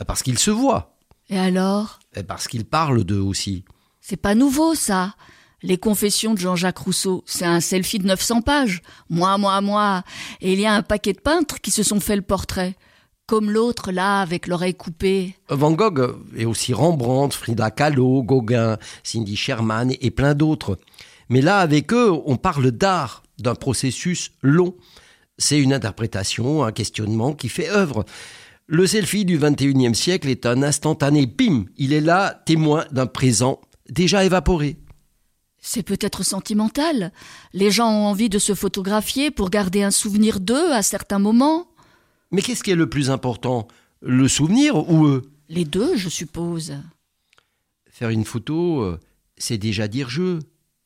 Parce 0.07 0.23
qu'ils 0.23 0.39
se 0.39 0.51
voient. 0.51 0.97
Et 1.29 1.37
alors? 1.37 1.99
Parce 2.27 2.47
qu'ils 2.47 2.65
parlent 2.65 3.03
d'eux 3.03 3.19
aussi. 3.19 3.65
C'est 4.01 4.17
pas 4.17 4.35
nouveau, 4.35 4.75
ça. 4.75 5.15
Les 5.65 5.79
confessions 5.79 6.35
de 6.35 6.39
Jean-Jacques 6.39 6.77
Rousseau, 6.77 7.23
c'est 7.25 7.43
un 7.43 7.59
selfie 7.59 7.97
de 7.97 8.05
900 8.05 8.41
pages. 8.41 8.83
Moi, 9.09 9.35
moi, 9.39 9.59
moi. 9.61 10.03
Et 10.39 10.53
il 10.53 10.59
y 10.59 10.67
a 10.67 10.73
un 10.75 10.83
paquet 10.83 11.13
de 11.13 11.19
peintres 11.19 11.59
qui 11.59 11.71
se 11.71 11.81
sont 11.81 11.99
fait 11.99 12.15
le 12.15 12.21
portrait. 12.21 12.75
Comme 13.25 13.49
l'autre, 13.49 13.91
là, 13.91 14.21
avec 14.21 14.45
l'oreille 14.45 14.75
coupée. 14.75 15.33
Van 15.49 15.71
Gogh 15.71 16.17
et 16.37 16.45
aussi 16.45 16.71
Rembrandt, 16.71 17.35
Frida 17.35 17.71
Kahlo, 17.71 18.21
Gauguin, 18.21 18.77
Cindy 19.01 19.35
Sherman 19.35 19.91
et 20.01 20.11
plein 20.11 20.35
d'autres. 20.35 20.77
Mais 21.29 21.41
là, 21.41 21.57
avec 21.57 21.91
eux, 21.93 22.11
on 22.27 22.37
parle 22.37 22.69
d'art, 22.69 23.23
d'un 23.39 23.55
processus 23.55 24.33
long. 24.43 24.75
C'est 25.39 25.59
une 25.59 25.73
interprétation, 25.73 26.63
un 26.63 26.71
questionnement 26.71 27.33
qui 27.33 27.49
fait 27.49 27.71
œuvre. 27.71 28.05
Le 28.67 28.85
selfie 28.85 29.25
du 29.25 29.39
21e 29.39 29.95
siècle 29.95 30.29
est 30.29 30.45
un 30.45 30.61
instantané, 30.61 31.25
pim, 31.25 31.65
il 31.77 31.91
est 31.91 32.01
là, 32.01 32.39
témoin 32.45 32.85
d'un 32.91 33.07
présent 33.07 33.59
déjà 33.89 34.23
évaporé. 34.23 34.77
C'est 35.67 35.81
peut-être 35.81 36.21
sentimental. 36.21 37.11
Les 37.51 37.71
gens 37.71 37.89
ont 37.89 38.05
envie 38.05 38.29
de 38.29 38.37
se 38.37 38.53
photographier 38.53 39.31
pour 39.31 39.49
garder 39.49 39.81
un 39.81 39.89
souvenir 39.89 40.39
d'eux 40.39 40.71
à 40.71 40.83
certains 40.83 41.17
moments. 41.17 41.67
Mais 42.29 42.43
qu'est-ce 42.43 42.63
qui 42.63 42.69
est 42.69 42.75
le 42.75 42.87
plus 42.87 43.09
important? 43.09 43.67
Le 43.99 44.27
souvenir 44.27 44.87
ou 44.87 45.07
eux? 45.07 45.23
Les 45.49 45.65
deux, 45.65 45.97
je 45.97 46.07
suppose. 46.07 46.75
Faire 47.89 48.09
une 48.09 48.25
photo, 48.25 48.81
euh, 48.81 48.99
c'est 49.39 49.57
déjà 49.57 49.87
dire 49.87 50.07
je. 50.07 50.39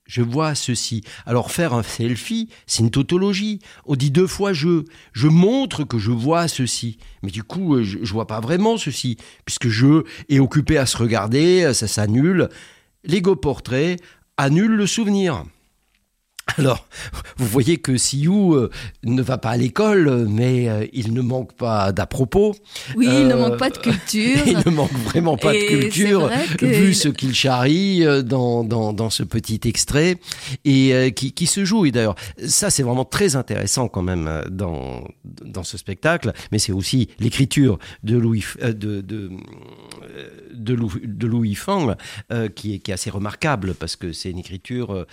je 0.06 0.22
vois 0.22 0.56
ceci. 0.56 1.04
Alors 1.26 1.52
faire 1.52 1.74
un 1.74 1.84
selfie, 1.84 2.48
c'est 2.66 2.82
une 2.82 2.90
tautologie. 2.90 3.60
On 3.84 3.98
dit 3.98 4.12
deux 4.12 4.28
fois 4.28 4.54
je. 4.54 4.86
Je 5.12 5.28
montre 5.28 5.84
que 5.84 6.00
je 6.00 6.12
vois 6.12 6.48
ceci. 6.48 6.98
Mais 7.22 7.32
du 7.32 7.44
coup, 7.44 7.76
euh, 7.76 7.84
je, 7.84 8.00
je 8.02 8.14
vois 8.14 8.28
pas 8.28 8.40
vraiment 8.40 8.78
ceci, 8.78 9.18
puisque 9.44 9.68
je 9.68 10.04
est 10.30 10.40
occupé 10.40 10.78
à 10.78 10.86
se 10.86 10.96
regarder, 10.96 11.74
ça 11.74 11.90
s'annule. 11.90 12.48
L'ego 13.06 13.36
portrait 13.36 13.98
annule 14.40 14.72
le 14.78 14.88
souvenir. 14.88 15.44
Alors, 16.58 16.88
vous 17.38 17.46
voyez 17.46 17.78
que 17.78 17.98
Siou 17.98 18.54
euh, 18.56 18.70
ne 19.04 19.22
va 19.22 19.38
pas 19.38 19.52
à 19.52 19.58
l'école, 19.58 20.28
mais 20.28 20.70
euh, 20.70 20.86
il 20.94 21.14
ne 21.14 21.22
manque 21.22 21.54
pas 21.54 21.92
d'à 21.92 22.06
propos. 22.06 22.56
Oui, 22.96 23.08
il 23.10 23.28
ne 23.28 23.36
manque 23.36 23.58
pas 23.58 23.70
de 23.70 23.78
culture. 23.78 24.38
il 24.46 24.58
ne 24.58 24.72
manque 24.72 24.92
vraiment 24.92 25.38
pas 25.38 25.54
de 25.54 25.68
culture, 25.68 26.30
vu 26.62 26.94
ce 26.94 27.10
qu'il 27.10 27.34
charrie 27.34 28.06
euh, 28.06 28.22
dans, 28.22 28.64
dans, 28.64 28.94
dans, 28.94 29.10
ce 29.10 29.24
petit 29.24 29.62
extrait, 29.66 30.18
et 30.66 31.14
qui, 31.16 31.32
qui, 31.34 31.46
se 31.46 31.66
joue. 31.66 31.86
Et 31.86 31.92
d'ailleurs, 31.92 32.16
ça 32.46 32.70
c'est 32.70 32.84
vraiment 32.84 33.06
très 33.06 33.36
intéressant 33.36 33.88
quand 33.88 34.02
même 34.02 34.44
dans, 34.50 35.04
dans 35.24 35.64
ce 35.64 35.78
spectacle, 35.78 36.34
mais 36.52 36.60
c'est 36.60 36.72
aussi 36.72 37.10
l'écriture 37.20 37.80
de 38.04 38.18
Louis, 38.18 38.44
de, 38.62 39.02
de, 39.02 39.32
de, 40.54 40.74
Louis, 40.74 41.02
de 41.04 41.28
Louis 41.28 41.56
Fang, 41.56 41.96
qui, 42.56 42.76
est, 42.76 42.80
qui 42.80 42.92
est 42.92 42.94
assez 42.94 43.10
remarquable, 43.10 43.74
parce 43.74 43.96
que 43.96 44.14
c'est 44.14 44.30
une 44.30 44.40
écriture 44.40 45.06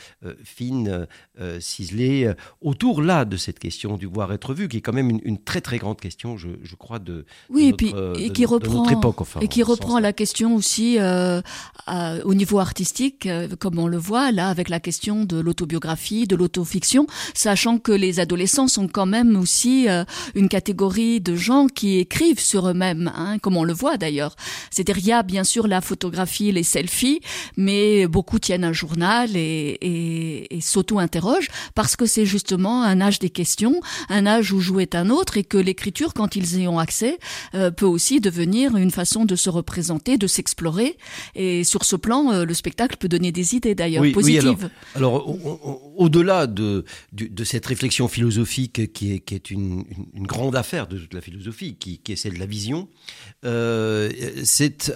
fine, 0.45 1.07
euh, 1.39 1.61
ciselé 1.61 2.25
euh, 2.25 2.35
autour 2.63 3.03
là 3.03 3.27
de 3.27 3.37
cette 3.37 3.59
question 3.59 3.99
du 3.99 4.07
voir 4.07 4.33
être 4.33 4.55
vu, 4.55 4.69
qui 4.69 4.79
est 4.79 4.81
quand 4.81 4.95
même 4.95 5.21
une, 5.23 5.37
très 5.37 5.61
très 5.61 5.77
grande 5.77 6.01
question, 6.01 6.39
je, 6.39 6.49
je 6.63 6.77
crois, 6.77 6.99
de, 6.99 7.27
oui, 7.51 7.67
notre, 7.67 7.85
et 7.85 7.91
puis, 8.15 8.25
et 8.25 8.31
qui 8.31 8.47
reprend, 8.47 8.79
notre 8.79 8.93
époque. 8.93 9.21
Enfin, 9.21 9.41
et 9.41 9.49
qui 9.49 9.63
reprend 9.63 9.99
la 9.99 10.15
question 10.15 10.55
aussi 10.55 10.97
euh, 10.99 11.43
au 12.25 12.33
niveau 12.33 12.59
artistique, 12.59 13.29
comme 13.61 13.79
on 13.79 13.87
le 13.87 13.99
voit 13.99 14.33
là 14.33 14.49
avec 14.49 14.71
la 14.71 14.81
question 14.81 15.25
de 15.25 15.39
l'autobiographie, 15.39 16.27
de 16.27 16.37
l'autofiction, 16.37 17.07
sachant 17.35 17.77
que 17.79 17.93
les 17.93 18.19
adolescents 18.19 18.69
sont 18.69 18.89
quand 18.89 19.05
même 19.05 19.37
aussi 19.37 19.89
une 20.35 20.49
catégorie 20.49 21.21
de 21.21 21.37
gens 21.37 21.67
qui 21.67 21.99
écrivent 21.99 22.41
sur 22.41 22.67
eux-mêmes, 22.67 23.13
hein, 23.15 23.39
comme 23.41 23.59
on 23.59 23.65
le 23.65 23.75
voit 23.75 23.99
d'ailleurs. 23.99 24.37
C'est-à-dire 24.71 24.97
il 24.97 25.07
y 25.07 25.13
a 25.13 25.23
bien 25.23 25.45
sûr 25.45 25.69
la 25.69 25.83
photographie, 25.83 26.51
les 26.51 26.63
selfies, 26.63 27.21
mais 27.59 28.07
beaucoup 28.07 28.39
tiennent 28.39 28.65
un 28.65 28.73
journal 28.73 29.37
et, 29.37 29.77
et, 29.83 30.57
et 30.57 30.61
s'auto-interrogent 30.63 31.26
parce 31.75 31.97
que 31.97 32.07
c'est 32.07 32.27
justement 32.27 32.83
un 32.83 33.01
âge 33.01 33.19
des 33.19 33.31
questions, 33.31 33.81
un 34.09 34.27
âge 34.27 34.53
où 34.53 34.61
jouer 34.61 34.83
est 34.83 34.95
un 34.95 35.11
autre 35.11 35.37
et 35.37 35.45
que 35.45 35.59
l'écriture, 35.59 36.15
quand 36.15 36.37
ils 36.37 36.61
y 36.61 36.69
ont 36.69 36.79
accès, 36.79 37.19
euh, 37.55 37.71
peut 37.71 37.87
aussi 37.87 38.21
devenir 38.21 38.77
une 38.77 38.91
façon 38.91 39.25
de 39.25 39.37
se 39.37 39.51
représenter, 39.51 40.19
de 40.19 40.27
s'explorer. 40.27 40.97
Et 41.35 41.65
sur 41.65 41.85
ce 41.85 41.97
plan, 41.97 42.33
euh, 42.33 42.45
le 42.45 42.55
spectacle 42.55 42.97
peut 42.97 43.09
donner 43.09 43.33
des 43.33 43.55
idées 43.55 43.75
d'ailleurs 43.75 44.05
positives. 44.13 44.71
alors, 44.95 45.27
au-delà 45.97 46.47
de, 46.47 46.85
de, 47.13 47.45
cette 47.45 47.67
réflexion 47.67 48.09
philosophique 48.09 48.93
qui 48.93 49.13
est, 49.13 49.19
qui 49.21 49.35
est 49.35 49.51
une, 49.51 49.85
une, 50.15 50.27
grande 50.27 50.57
affaire 50.57 50.87
de 50.87 50.99
toute 50.99 51.15
la 51.15 51.21
philosophie, 51.21 51.77
qui, 51.77 51.99
qui 51.99 52.13
est 52.13 52.17
celle 52.17 52.35
de 52.35 52.39
la 52.39 52.47
vision, 52.47 52.89
euh, 53.45 54.11
c'est, 54.45 54.93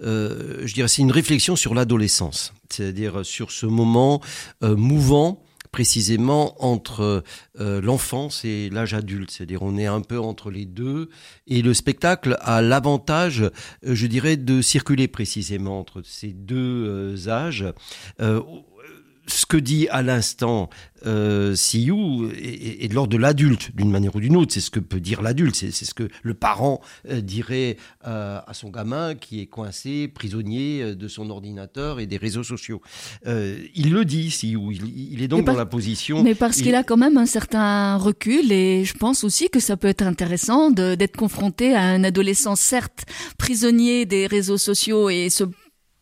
je 0.00 0.74
dirais, 0.74 0.88
c'est 0.88 1.02
une 1.02 1.12
réflexion 1.12 1.56
sur 1.56 1.74
l'adolescence, 1.74 2.52
c'est-à-dire 2.68 3.24
sur 3.24 3.50
ce 3.50 3.66
moment 3.66 4.20
mouvant 4.62 5.42
précisément 5.72 6.54
entre 6.64 7.22
euh, 7.58 7.80
l'enfance 7.80 8.44
et 8.44 8.70
l'âge 8.70 8.94
adulte, 8.94 9.30
c'est-à-dire 9.30 9.62
on 9.62 9.76
est 9.76 9.86
un 9.86 10.00
peu 10.00 10.18
entre 10.18 10.50
les 10.50 10.66
deux, 10.66 11.08
et 11.46 11.62
le 11.62 11.74
spectacle 11.74 12.36
a 12.40 12.62
l'avantage, 12.62 13.42
euh, 13.42 13.50
je 13.82 14.06
dirais, 14.06 14.36
de 14.36 14.62
circuler 14.62 15.08
précisément 15.08 15.78
entre 15.78 16.02
ces 16.04 16.32
deux 16.32 16.56
euh, 16.86 17.28
âges 17.28 17.64
ce 19.32 19.46
que 19.46 19.56
dit 19.56 19.88
à 19.88 20.02
l'instant 20.02 20.68
euh, 21.06 21.54
Siou 21.54 22.30
est, 22.36 22.88
de 22.88 22.94
l'ordre 22.94 23.12
de 23.12 23.16
l'adulte, 23.16 23.74
d'une 23.74 23.90
manière 23.90 24.14
ou 24.14 24.20
d'une 24.20 24.36
autre. 24.36 24.52
C'est 24.52 24.60
ce 24.60 24.70
que 24.70 24.80
peut 24.80 25.00
dire 25.00 25.22
l'adulte, 25.22 25.54
c'est 25.54 25.72
ce 25.72 25.94
que 25.94 26.08
le 26.22 26.34
parent 26.34 26.80
euh, 27.08 27.20
dirait 27.20 27.76
euh, 28.06 28.40
à 28.46 28.54
son 28.54 28.70
gamin 28.70 29.14
qui 29.14 29.40
est 29.40 29.46
coincé, 29.46 30.08
prisonnier 30.08 30.82
euh, 30.82 30.94
de 30.94 31.08
son 31.08 31.30
ordinateur 31.30 32.00
et 32.00 32.06
des 32.06 32.16
réseaux 32.16 32.42
sociaux. 32.42 32.82
il 33.26 33.92
le 33.92 34.04
dit, 34.04 34.30
Siou, 34.30 34.70
il, 34.72 35.12
il 35.12 35.22
est 35.22 35.28
donc 35.28 35.44
dans 35.44 35.56
la 35.56 35.66
position... 35.66 36.22
Mais 36.22 36.34
parce 36.34 36.60
qu'il 36.60 36.74
a 36.74 36.82
quand 36.82 36.96
même 36.96 37.16
un 37.16 37.26
certain 37.26 37.96
recul 37.96 38.52
et 38.52 38.84
je 38.84 38.94
pense 38.94 39.24
aussi 39.24 39.48
que 39.48 39.60
ça 39.60 39.76
peut 39.76 39.88
être 39.88 40.02
intéressant 40.02 40.70
d'être 40.70 41.16
confronté 41.16 41.74
à 41.74 41.82
un 41.82 42.04
adolescent, 42.04 42.56
certes 42.56 43.04
prisonnier 43.38 44.06
des 44.06 44.26
réseaux 44.26 44.58
sociaux 44.58 45.10
et 45.10 45.30
se 45.30 45.44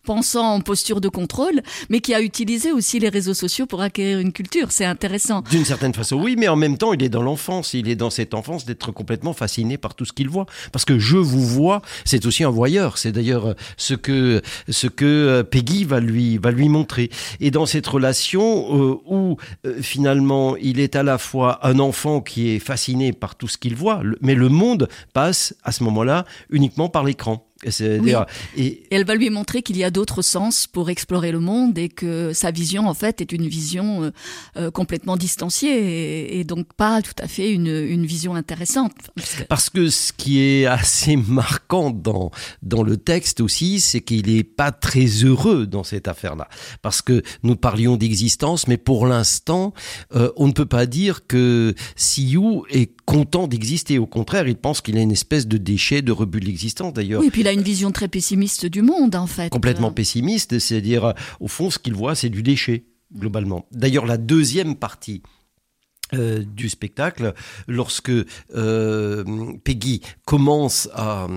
pensant 0.08 0.54
en 0.54 0.60
posture 0.62 1.02
de 1.02 1.10
contrôle, 1.10 1.60
mais 1.90 2.00
qui 2.00 2.14
a 2.14 2.22
utilisé 2.22 2.72
aussi 2.72 2.98
les 2.98 3.10
réseaux 3.10 3.34
sociaux 3.34 3.66
pour 3.66 3.82
acquérir 3.82 4.20
une 4.20 4.32
culture. 4.32 4.72
C'est 4.72 4.86
intéressant. 4.86 5.42
D'une 5.50 5.66
certaine 5.66 5.92
façon, 5.92 6.16
oui, 6.16 6.34
mais 6.38 6.48
en 6.48 6.56
même 6.56 6.78
temps, 6.78 6.94
il 6.94 7.02
est 7.02 7.10
dans 7.10 7.20
l'enfance. 7.20 7.74
Il 7.74 7.90
est 7.90 7.94
dans 7.94 8.08
cette 8.08 8.32
enfance 8.32 8.64
d'être 8.64 8.90
complètement 8.90 9.34
fasciné 9.34 9.76
par 9.76 9.94
tout 9.94 10.06
ce 10.06 10.14
qu'il 10.14 10.30
voit. 10.30 10.46
Parce 10.72 10.86
que 10.86 10.98
je 10.98 11.18
vous 11.18 11.46
vois, 11.46 11.82
c'est 12.06 12.24
aussi 12.24 12.42
un 12.42 12.48
voyeur. 12.48 12.96
C'est 12.96 13.12
d'ailleurs 13.12 13.54
ce 13.76 13.92
que, 13.92 14.40
ce 14.70 14.86
que 14.86 15.04
euh, 15.04 15.42
Peggy 15.42 15.84
va 15.84 16.00
lui, 16.00 16.38
va 16.38 16.52
lui 16.52 16.70
montrer. 16.70 17.10
Et 17.40 17.50
dans 17.50 17.66
cette 17.66 17.86
relation 17.86 18.42
euh, 18.42 18.96
où 19.04 19.36
euh, 19.66 19.82
finalement 19.82 20.56
il 20.56 20.80
est 20.80 20.96
à 20.96 21.02
la 21.02 21.18
fois 21.18 21.66
un 21.66 21.78
enfant 21.80 22.22
qui 22.22 22.48
est 22.48 22.60
fasciné 22.60 23.12
par 23.12 23.34
tout 23.34 23.46
ce 23.46 23.58
qu'il 23.58 23.76
voit, 23.76 24.00
mais 24.22 24.34
le 24.34 24.48
monde 24.48 24.88
passe 25.12 25.54
à 25.64 25.72
ce 25.72 25.84
moment-là 25.84 26.24
uniquement 26.48 26.88
par 26.88 27.04
l'écran. 27.04 27.47
Et... 27.64 28.84
elle 28.92 29.04
va 29.04 29.16
lui 29.16 29.30
montrer 29.30 29.62
qu'il 29.62 29.76
y 29.76 29.82
a 29.82 29.90
d'autres 29.90 30.22
sens 30.22 30.68
pour 30.68 30.90
explorer 30.90 31.32
le 31.32 31.40
monde 31.40 31.76
et 31.76 31.88
que 31.88 32.32
sa 32.32 32.52
vision, 32.52 32.88
en 32.88 32.94
fait, 32.94 33.20
est 33.20 33.32
une 33.32 33.48
vision 33.48 34.04
euh, 34.04 34.10
euh, 34.56 34.70
complètement 34.70 35.16
distanciée 35.16 36.38
et, 36.38 36.44
donc 36.44 36.72
pas 36.74 37.02
tout 37.02 37.20
à 37.20 37.26
fait 37.26 37.52
une, 37.52 37.66
une 37.66 38.06
vision 38.06 38.36
intéressante. 38.36 38.92
Parce 39.48 39.70
que 39.70 39.90
ce 39.90 40.12
qui 40.12 40.40
est 40.40 40.66
assez 40.66 41.16
marquant 41.28 41.90
dans, 41.90 42.30
dans 42.62 42.84
le 42.84 42.96
texte 42.96 43.40
aussi, 43.40 43.80
c'est 43.80 44.02
qu'il 44.02 44.32
n'est 44.32 44.44
pas 44.44 44.70
très 44.70 45.06
heureux 45.06 45.66
dans 45.66 45.82
cette 45.82 46.06
affaire-là. 46.06 46.48
Parce 46.80 47.02
que 47.02 47.22
nous 47.42 47.56
parlions 47.56 47.96
d'existence, 47.96 48.68
mais 48.68 48.76
pour 48.76 49.06
l'instant, 49.06 49.74
euh, 50.14 50.30
on 50.36 50.46
ne 50.46 50.52
peut 50.52 50.66
pas 50.66 50.86
dire 50.86 51.26
que 51.26 51.74
Siou 51.96 52.64
est 52.70 52.92
content 53.08 53.48
d'exister. 53.48 53.98
Au 53.98 54.06
contraire, 54.06 54.46
il 54.48 54.56
pense 54.56 54.82
qu'il 54.82 54.98
est 54.98 55.02
une 55.02 55.12
espèce 55.12 55.48
de 55.48 55.56
déchet, 55.56 56.02
de 56.02 56.12
rebut 56.12 56.40
de 56.40 56.44
l'existence 56.44 56.92
d'ailleurs. 56.92 57.22
Oui, 57.22 57.30
puis 57.30 57.40
il 57.40 57.48
a 57.48 57.52
une 57.52 57.62
vision 57.62 57.90
très 57.90 58.06
pessimiste 58.06 58.66
du 58.66 58.82
monde 58.82 59.14
en 59.14 59.26
fait. 59.26 59.48
Complètement 59.48 59.90
pessimiste, 59.90 60.58
c'est-à-dire 60.58 61.14
au 61.40 61.48
fond 61.48 61.70
ce 61.70 61.78
qu'il 61.78 61.94
voit 61.94 62.14
c'est 62.14 62.28
du 62.28 62.42
déchet 62.42 62.84
globalement. 63.16 63.66
D'ailleurs 63.72 64.04
la 64.04 64.18
deuxième 64.18 64.76
partie 64.76 65.22
euh, 66.12 66.44
du 66.44 66.68
spectacle, 66.68 67.32
lorsque 67.66 68.12
euh, 68.54 69.24
Peggy 69.64 70.02
commence 70.26 70.90
à, 70.92 71.28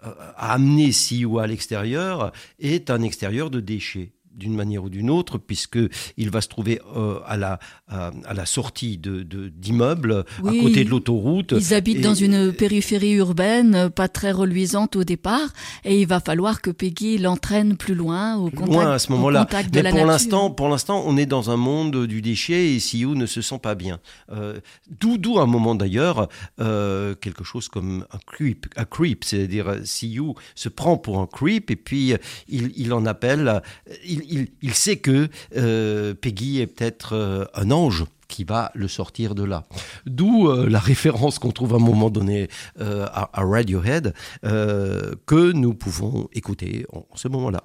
à 0.00 0.52
amener 0.52 0.90
ou 1.24 1.38
à 1.38 1.46
l'extérieur, 1.46 2.32
est 2.58 2.90
un 2.90 3.02
extérieur 3.02 3.50
de 3.50 3.60
déchets 3.60 4.12
d'une 4.34 4.54
manière 4.54 4.84
ou 4.84 4.88
d'une 4.88 5.10
autre, 5.10 5.38
puisque 5.38 5.78
il 6.16 6.30
va 6.30 6.40
se 6.40 6.48
trouver 6.48 6.80
euh, 6.96 7.18
à, 7.26 7.36
la, 7.36 7.58
à, 7.88 8.34
la 8.34 8.46
sortie 8.46 8.96
de, 8.98 9.22
d'immeubles, 9.48 10.24
à 10.38 10.50
côté 10.62 10.84
de 10.84 10.90
l'autoroute. 10.90 11.54
Ils 11.56 11.74
habitent 11.74 12.00
dans 12.00 12.14
une 12.14 12.52
périphérie 12.52 13.14
urbaine, 13.14 13.90
pas 13.90 14.08
très 14.08 14.32
reluisante 14.32 14.96
au 14.96 15.04
départ, 15.04 15.48
et 15.84 16.00
il 16.00 16.06
va 16.06 16.20
falloir 16.20 16.60
que 16.60 16.70
Peggy 16.70 17.18
l'entraîne 17.18 17.76
plus 17.76 17.94
loin, 17.94 18.36
au 18.36 18.50
contact, 18.50 18.72
loin 18.72 18.92
à 18.92 18.98
ce 18.98 19.12
moment-là. 19.12 19.46
Mais 19.74 19.90
pour 19.90 20.06
l'instant, 20.06 20.50
pour 20.50 20.68
l'instant, 20.68 21.02
on 21.06 21.16
est 21.16 21.26
dans 21.26 21.50
un 21.50 21.56
monde 21.56 22.06
du 22.06 22.22
déchet 22.22 22.74
et 22.74 22.80
Sioux 22.80 23.14
ne 23.14 23.26
se 23.26 23.42
sent 23.42 23.58
pas 23.58 23.74
bien. 23.74 24.00
Euh, 24.32 24.60
d'où, 25.00 25.18
d'où 25.18 25.38
un 25.38 25.46
moment 25.46 25.74
d'ailleurs, 25.74 26.28
euh, 26.60 27.14
quelque 27.14 27.44
chose 27.44 27.68
comme 27.68 28.04
un 28.12 28.18
creep, 28.26 28.66
un 28.76 28.84
creep, 28.84 29.24
c'est-à-dire 29.24 29.76
Sioux 29.84 30.34
se 30.54 30.68
prend 30.68 30.96
pour 30.96 31.18
un 31.18 31.26
creep 31.26 31.70
et 31.70 31.76
puis 31.76 32.14
il, 32.48 32.72
il 32.76 32.92
en 32.92 33.06
appelle, 33.06 33.62
il, 34.04 34.19
il, 34.28 34.74
sait 34.74 34.96
que 34.96 35.28
euh, 35.56 36.14
Peggy 36.14 36.60
est 36.60 36.66
peut-être 36.66 37.14
euh, 37.14 37.44
un 37.54 37.70
ange 37.70 38.04
qui 38.28 38.44
va 38.44 38.70
le 38.74 38.86
sortir 38.86 39.34
de 39.34 39.42
là. 39.42 39.66
D'où 40.06 40.48
euh, 40.48 40.68
la 40.68 40.78
référence 40.78 41.38
qu'on 41.38 41.50
trouve 41.50 41.74
à 41.74 41.76
un 41.76 41.80
moment 41.80 42.10
donné 42.10 42.48
à, 42.78 43.30
Radiohead, 43.34 44.14
que 44.42 45.52
nous 45.52 45.74
pouvons 45.74 46.28
écouter 46.32 46.86
en 46.92 47.04
ce 47.14 47.28
moment-là. 47.28 47.64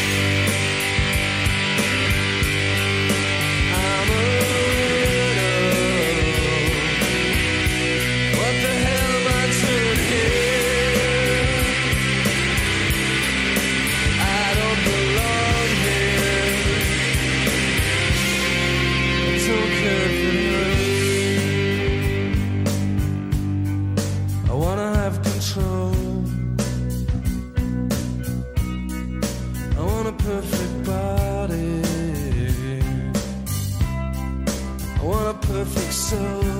so 36.11 36.50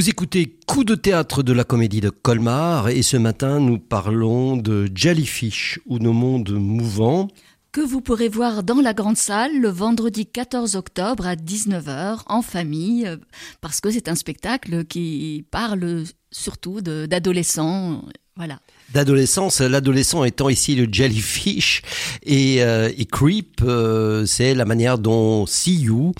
Vous 0.00 0.08
écoutez 0.08 0.56
Coup 0.66 0.82
de 0.82 0.94
théâtre 0.94 1.42
de 1.42 1.52
la 1.52 1.62
comédie 1.62 2.00
de 2.00 2.08
Colmar 2.08 2.88
et 2.88 3.02
ce 3.02 3.18
matin 3.18 3.60
nous 3.60 3.78
parlons 3.78 4.56
de 4.56 4.88
Jellyfish 4.94 5.78
ou 5.84 5.98
nos 5.98 6.14
mondes 6.14 6.52
mouvants. 6.52 7.28
que 7.70 7.82
vous 7.82 8.00
pourrez 8.00 8.30
voir 8.30 8.62
dans 8.62 8.80
la 8.80 8.94
grande 8.94 9.18
salle 9.18 9.60
le 9.60 9.68
vendredi 9.68 10.24
14 10.24 10.74
octobre 10.74 11.26
à 11.26 11.34
19h 11.34 12.22
en 12.28 12.40
famille, 12.40 13.06
euh, 13.06 13.18
parce 13.60 13.82
que 13.82 13.90
c'est 13.90 14.08
un 14.08 14.14
spectacle 14.14 14.86
qui 14.86 15.44
parle 15.50 16.04
surtout 16.30 16.80
d'adolescents. 16.80 18.02
Voilà. 18.36 18.58
D'adolescence, 18.92 19.60
l'adolescent 19.60 20.24
étant 20.24 20.48
ici 20.48 20.74
le 20.74 20.88
jellyfish 20.90 21.82
et, 22.24 22.62
euh, 22.62 22.90
et 22.96 23.04
creep, 23.04 23.60
euh, 23.62 24.26
c'est 24.26 24.52
la 24.54 24.64
manière 24.64 24.98
dont 24.98 25.46
See 25.46 25.76
You, 25.80 26.12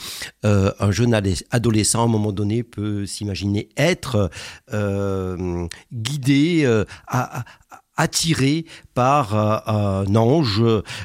euh, 0.45 0.71
un 0.79 0.93
jeune 0.93 1.13
adolescent 1.51 2.03
à 2.03 2.05
un 2.05 2.09
moment 2.09 2.31
donné 2.33 2.63
peut 2.63 3.07
s'imaginer 3.07 3.69
être 3.77 4.31
euh, 4.73 5.67
guidé, 5.93 6.63
euh, 6.65 6.85
à- 7.09 7.41
à- 7.41 7.45
attiré 8.01 8.65
par 8.95 9.35
euh, 9.35 10.05
un 10.07 10.15
ange 10.17 10.63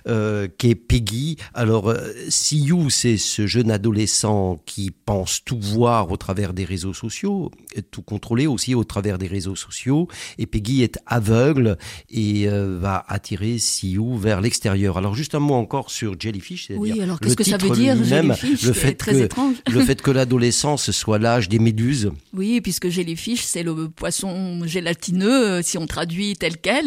euh, 0.08 0.48
qui 0.58 0.70
est 0.70 0.76
Peggy. 0.76 1.36
Alors, 1.54 1.90
euh, 1.90 1.98
See 2.30 2.60
You, 2.60 2.90
c'est 2.90 3.18
ce 3.18 3.48
jeune 3.48 3.70
adolescent 3.70 4.62
qui 4.66 4.92
pense 4.92 5.44
tout 5.44 5.60
voir 5.60 6.12
au 6.12 6.18
travers 6.18 6.54
des 6.54 6.64
réseaux 6.64 6.94
sociaux, 6.94 7.52
et 7.76 7.82
tout 7.82 8.02
contrôler 8.02 8.48
aussi 8.48 8.76
au 8.76 8.84
travers 8.84 9.18
des 9.18 9.28
réseaux 9.28 9.56
sociaux. 9.56 10.08
Et 10.38 10.46
Peggy 10.46 10.84
est 10.84 10.98
aveugle 11.06 11.78
et 12.10 12.48
euh, 12.48 12.78
va 12.80 13.04
attirer 13.08 13.58
See 13.58 13.92
You 13.92 14.18
vers 14.18 14.40
l'extérieur. 14.42 14.98
Alors, 14.98 15.16
juste 15.16 15.36
un 15.36 15.40
mot 15.40 15.56
encore 15.56 15.92
sur 15.92 16.16
Jellyfish. 16.20 16.72
Oui, 16.76 17.02
alors 17.02 17.20
qu'est-ce 17.20 17.36
que 17.36 17.44
ça 17.44 17.58
veut 17.58 17.76
dire, 17.76 18.02
Jellyfish? 18.04 18.64
le 18.64 18.74
fait 18.74 18.94
très 18.94 19.12
que 19.12 19.24
étrange. 19.24 19.56
le 19.70 19.82
fait 19.82 20.02
que 20.02 20.12
l'adolescence 20.12 20.92
soit 20.92 21.20
l'âge 21.20 21.50
des 21.50 21.60
méduses. 21.60 22.12
Oui, 22.34 22.62
puisque 22.62 22.90
jellyfish, 22.90 23.44
c'est 23.44 23.64
le 23.64 23.90
poisson 23.90 24.66
gélatineux, 24.66 25.48
euh, 25.50 25.62
si 25.62 25.78
on 25.78 25.88
traduit 25.88 26.36
tel 26.36 26.58
quel. 26.58 26.85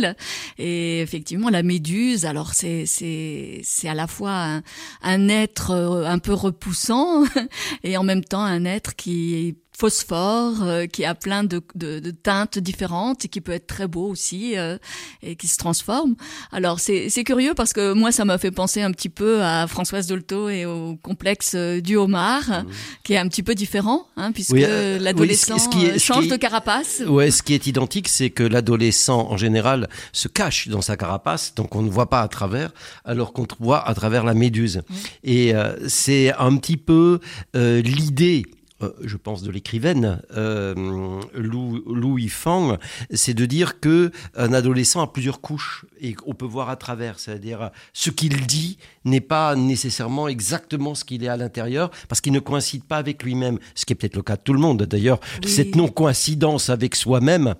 Et 0.58 1.00
effectivement, 1.00 1.48
la 1.50 1.62
méduse, 1.62 2.24
alors 2.24 2.54
c'est 2.54 2.86
c'est 2.86 3.60
c'est 3.62 3.88
à 3.88 3.94
la 3.94 4.06
fois 4.06 4.32
un, 4.32 4.62
un 5.02 5.28
être 5.28 5.70
euh, 5.70 6.04
un 6.06 6.18
peu 6.18 6.32
repoussant 6.32 7.24
et 7.84 7.96
en 7.96 8.02
même 8.02 8.24
temps 8.24 8.42
un 8.42 8.64
être 8.64 8.96
qui 8.96 9.56
phosphore, 9.78 10.64
euh, 10.64 10.86
qui 10.86 11.04
a 11.04 11.14
plein 11.14 11.44
de, 11.44 11.62
de, 11.76 12.00
de, 12.00 12.10
teintes 12.10 12.58
différentes 12.58 13.24
et 13.24 13.28
qui 13.28 13.40
peut 13.40 13.52
être 13.52 13.68
très 13.68 13.86
beau 13.86 14.08
aussi 14.08 14.58
euh, 14.58 14.76
et 15.22 15.36
qui 15.36 15.46
se 15.46 15.56
transforme. 15.56 16.16
Alors 16.50 16.80
c'est 16.80 17.24
curieux 17.24 17.54
parce 17.54 17.72
que 17.72 17.92
moi 17.92 18.10
ça 18.10 18.24
m'a 18.24 18.38
fait 18.38 18.50
penser 18.50 18.82
un 18.82 18.90
petit 18.90 19.08
peu 19.08 19.40
à 19.42 19.68
Françoise 19.68 20.08
Dolto 20.08 20.48
et 20.48 20.66
au 20.66 20.96
complexe 20.96 21.52
euh, 21.54 21.80
du 21.80 21.94
homard, 21.94 22.48
mmh. 22.48 22.66
qui 23.04 23.12
est 23.12 23.18
un 23.18 23.28
petit 23.28 23.44
peu 23.44 23.54
différent, 23.54 24.08
hein, 24.16 24.32
puisque 24.32 24.56
l'adolescent 24.56 25.56
change 25.98 26.26
de 26.26 26.36
carapace. 26.36 27.02
Ouais, 27.06 27.30
ce 27.30 27.44
qui 27.44 27.54
est 27.54 27.68
identique, 27.68 28.08
c'est 28.08 28.30
que 28.30 28.42
l'adolescent 28.42 29.28
en 29.30 29.36
général 29.36 29.88
se 30.12 30.26
cache 30.26 30.66
dans 30.66 30.82
sa 30.82 30.96
carapace, 30.96 31.54
donc 31.54 31.76
on 31.76 31.82
ne 31.82 31.90
voit 31.90 32.10
pas 32.10 32.22
à 32.22 32.28
travers, 32.28 32.72
alors 33.04 33.32
qu'on 33.32 33.46
voit 33.60 33.86
à 33.88 33.94
travers 33.94 34.24
la 34.24 34.34
méduse. 34.34 34.78
Mmh. 34.78 34.94
Et 35.22 35.52
c'est 35.86 36.32
un 36.36 36.56
petit 36.56 36.76
peu 36.76 37.20
l'idée 37.54 38.44
euh, 38.80 38.92
je 39.02 39.16
pense, 39.16 39.42
de 39.42 39.50
l'écrivaine 39.50 40.22
euh, 40.36 41.20
Lou, 41.34 41.82
Lou 41.92 42.18
Yifang, 42.18 42.78
c'est 43.12 43.34
de 43.34 43.44
dire 43.44 43.80
que 43.80 44.12
un 44.36 44.52
adolescent 44.52 45.00
a 45.00 45.08
plusieurs 45.08 45.40
couches 45.40 45.84
et 46.00 46.14
qu'on 46.14 46.34
peut 46.34 46.46
voir 46.46 46.68
à 46.70 46.76
travers. 46.76 47.18
C'est-à-dire, 47.18 47.70
ce 47.92 48.10
qu'il 48.10 48.46
dit 48.46 48.78
n'est 49.04 49.20
pas 49.20 49.56
nécessairement 49.56 50.28
exactement 50.28 50.94
ce 50.94 51.04
qu'il 51.04 51.24
est 51.24 51.28
à 51.28 51.36
l'intérieur 51.36 51.90
parce 52.08 52.20
qu'il 52.20 52.32
ne 52.32 52.38
coïncide 52.38 52.84
pas 52.84 52.98
avec 52.98 53.24
lui-même, 53.24 53.58
ce 53.74 53.84
qui 53.84 53.94
est 53.94 53.96
peut-être 53.96 54.16
le 54.16 54.22
cas 54.22 54.36
de 54.36 54.42
tout 54.42 54.52
le 54.52 54.60
monde. 54.60 54.84
D'ailleurs, 54.84 55.18
cette 55.44 55.74
non-coïncidence 55.74 56.70
avec 56.70 56.94
soi-même 56.94 57.56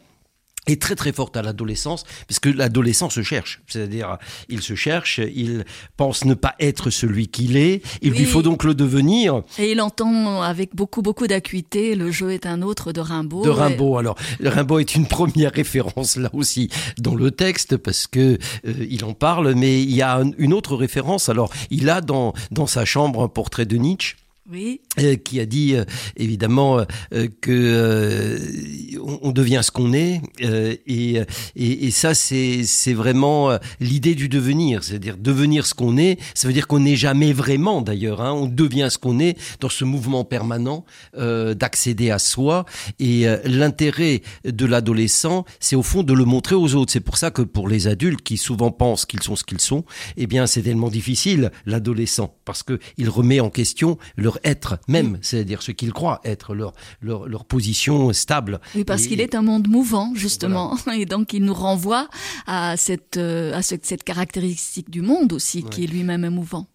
est 0.68 0.80
très 0.80 0.94
très 0.94 1.12
forte 1.12 1.36
à 1.36 1.42
l'adolescence, 1.42 2.04
puisque 2.26 2.46
l'adolescent 2.46 3.10
se 3.10 3.22
cherche. 3.22 3.60
C'est-à-dire, 3.66 4.18
il 4.48 4.62
se 4.62 4.74
cherche, 4.74 5.18
il 5.18 5.64
pense 5.96 6.24
ne 6.24 6.34
pas 6.34 6.54
être 6.60 6.90
celui 6.90 7.28
qu'il 7.28 7.56
est, 7.56 7.82
il 8.02 8.12
lui 8.12 8.24
faut 8.24 8.42
donc 8.42 8.64
le 8.64 8.74
devenir. 8.74 9.42
Et 9.58 9.72
il 9.72 9.80
entend 9.80 10.42
avec 10.42 10.74
beaucoup 10.74 11.02
beaucoup 11.02 11.26
d'acuité 11.26 11.94
le 11.94 12.10
jeu 12.10 12.32
est 12.32 12.46
un 12.46 12.62
autre 12.62 12.92
de 12.92 13.00
Rimbaud. 13.00 13.44
De 13.44 13.50
Rimbaud, 13.50 13.98
alors 13.98 14.16
Rimbaud 14.40 14.78
est 14.78 14.94
une 14.94 15.06
première 15.06 15.52
référence 15.52 16.16
là 16.16 16.30
aussi 16.32 16.70
dans 16.98 17.14
le 17.14 17.30
texte, 17.30 17.76
parce 17.76 18.06
que 18.06 18.38
euh, 18.66 18.86
il 18.90 19.04
en 19.04 19.14
parle, 19.14 19.54
mais 19.54 19.82
il 19.82 19.94
y 19.94 20.02
a 20.02 20.22
une 20.38 20.52
autre 20.52 20.76
référence. 20.76 21.28
Alors, 21.28 21.52
il 21.70 21.90
a 21.90 22.00
dans, 22.00 22.32
dans 22.50 22.66
sa 22.66 22.84
chambre 22.84 23.22
un 23.22 23.28
portrait 23.28 23.66
de 23.66 23.76
Nietzsche 23.76 24.16
oui. 24.50 24.80
Euh, 24.98 25.16
qui 25.16 25.40
a 25.40 25.46
dit 25.46 25.74
euh, 25.74 25.84
évidemment 26.16 26.80
euh, 27.12 27.28
que 27.42 28.98
on, 29.22 29.30
devient 29.30 29.60
ce 29.62 29.70
qu'on 29.70 29.92
est 29.92 30.22
et, 30.40 31.20
et, 31.54 31.90
ça 31.90 32.14
c'est 32.14 32.62
c'est 32.64 32.94
vraiment 32.94 33.58
l'idée 33.80 34.14
du 34.14 34.28
devenir, 34.28 34.82
c'est-à-dire 34.84 35.16
devenir 35.18 35.66
ce 35.66 35.74
qu'on 35.74 35.98
est. 35.98 36.18
Ça 36.34 36.48
veut 36.48 36.54
dire 36.54 36.66
qu'on 36.66 36.80
n'est 36.80 36.96
jamais 36.96 37.32
vraiment 37.32 37.82
d'ailleurs. 37.82 38.22
Hein, 38.22 38.32
on 38.32 38.46
devient 38.46 38.88
ce 38.90 38.98
qu'on 38.98 39.20
est 39.20 39.36
dans 39.60 39.68
ce 39.68 39.84
mouvement 39.84 40.24
permanent 40.24 40.84
d'accéder 41.16 42.10
à 42.10 42.18
soi 42.18 42.64
et 42.98 43.26
l'intérêt 43.44 44.22
de 44.44 44.66
l'adolescent, 44.66 45.44
c'est 45.60 45.76
au 45.76 45.82
fond 45.82 46.02
de 46.02 46.12
le 46.14 46.24
montrer 46.24 46.54
aux 46.54 46.74
autres. 46.74 46.92
C'est 46.92 47.00
pour 47.00 47.18
ça 47.18 47.30
que 47.30 47.42
pour 47.42 47.68
les 47.68 47.86
adultes 47.86 48.22
qui 48.22 48.36
souvent 48.36 48.70
pensent 48.70 49.06
qu'ils 49.06 49.22
sont 49.22 49.36
ce 49.36 49.44
qu'ils 49.44 49.60
sont, 49.60 49.84
eh 50.16 50.26
bien 50.26 50.46
c'est 50.46 50.62
tellement 50.62 50.88
difficile 50.88 51.50
l'adolescent 51.66 52.34
parce 52.44 52.62
que 52.62 52.78
il 52.96 53.08
remet 53.08 53.40
en 53.40 53.50
question 53.50 53.98
leur 54.16 54.37
être 54.44 54.78
même, 54.88 55.18
c'est-à-dire 55.22 55.62
ce 55.62 55.72
qu'ils 55.72 55.92
croient 55.92 56.20
être, 56.24 56.54
leur, 56.54 56.72
leur, 57.00 57.28
leur 57.28 57.44
position 57.44 58.12
stable. 58.12 58.60
Oui, 58.74 58.84
parce 58.84 59.06
qu'il 59.06 59.20
est 59.20 59.34
un 59.34 59.42
monde 59.42 59.68
mouvant, 59.68 60.12
justement, 60.14 60.76
et 60.92 61.06
donc 61.06 61.32
il 61.32 61.44
nous 61.44 61.54
renvoie 61.54 62.08
à 62.46 62.76
cette, 62.76 63.16
euh, 63.16 63.54
à 63.54 63.62
cette 63.62 64.04
caractéristique 64.04 64.90
du 64.90 65.02
monde 65.02 65.32
aussi, 65.32 65.62
qui 65.62 65.84
est 65.84 65.86
lui-même 65.86 66.28
mouvant. 66.30 66.66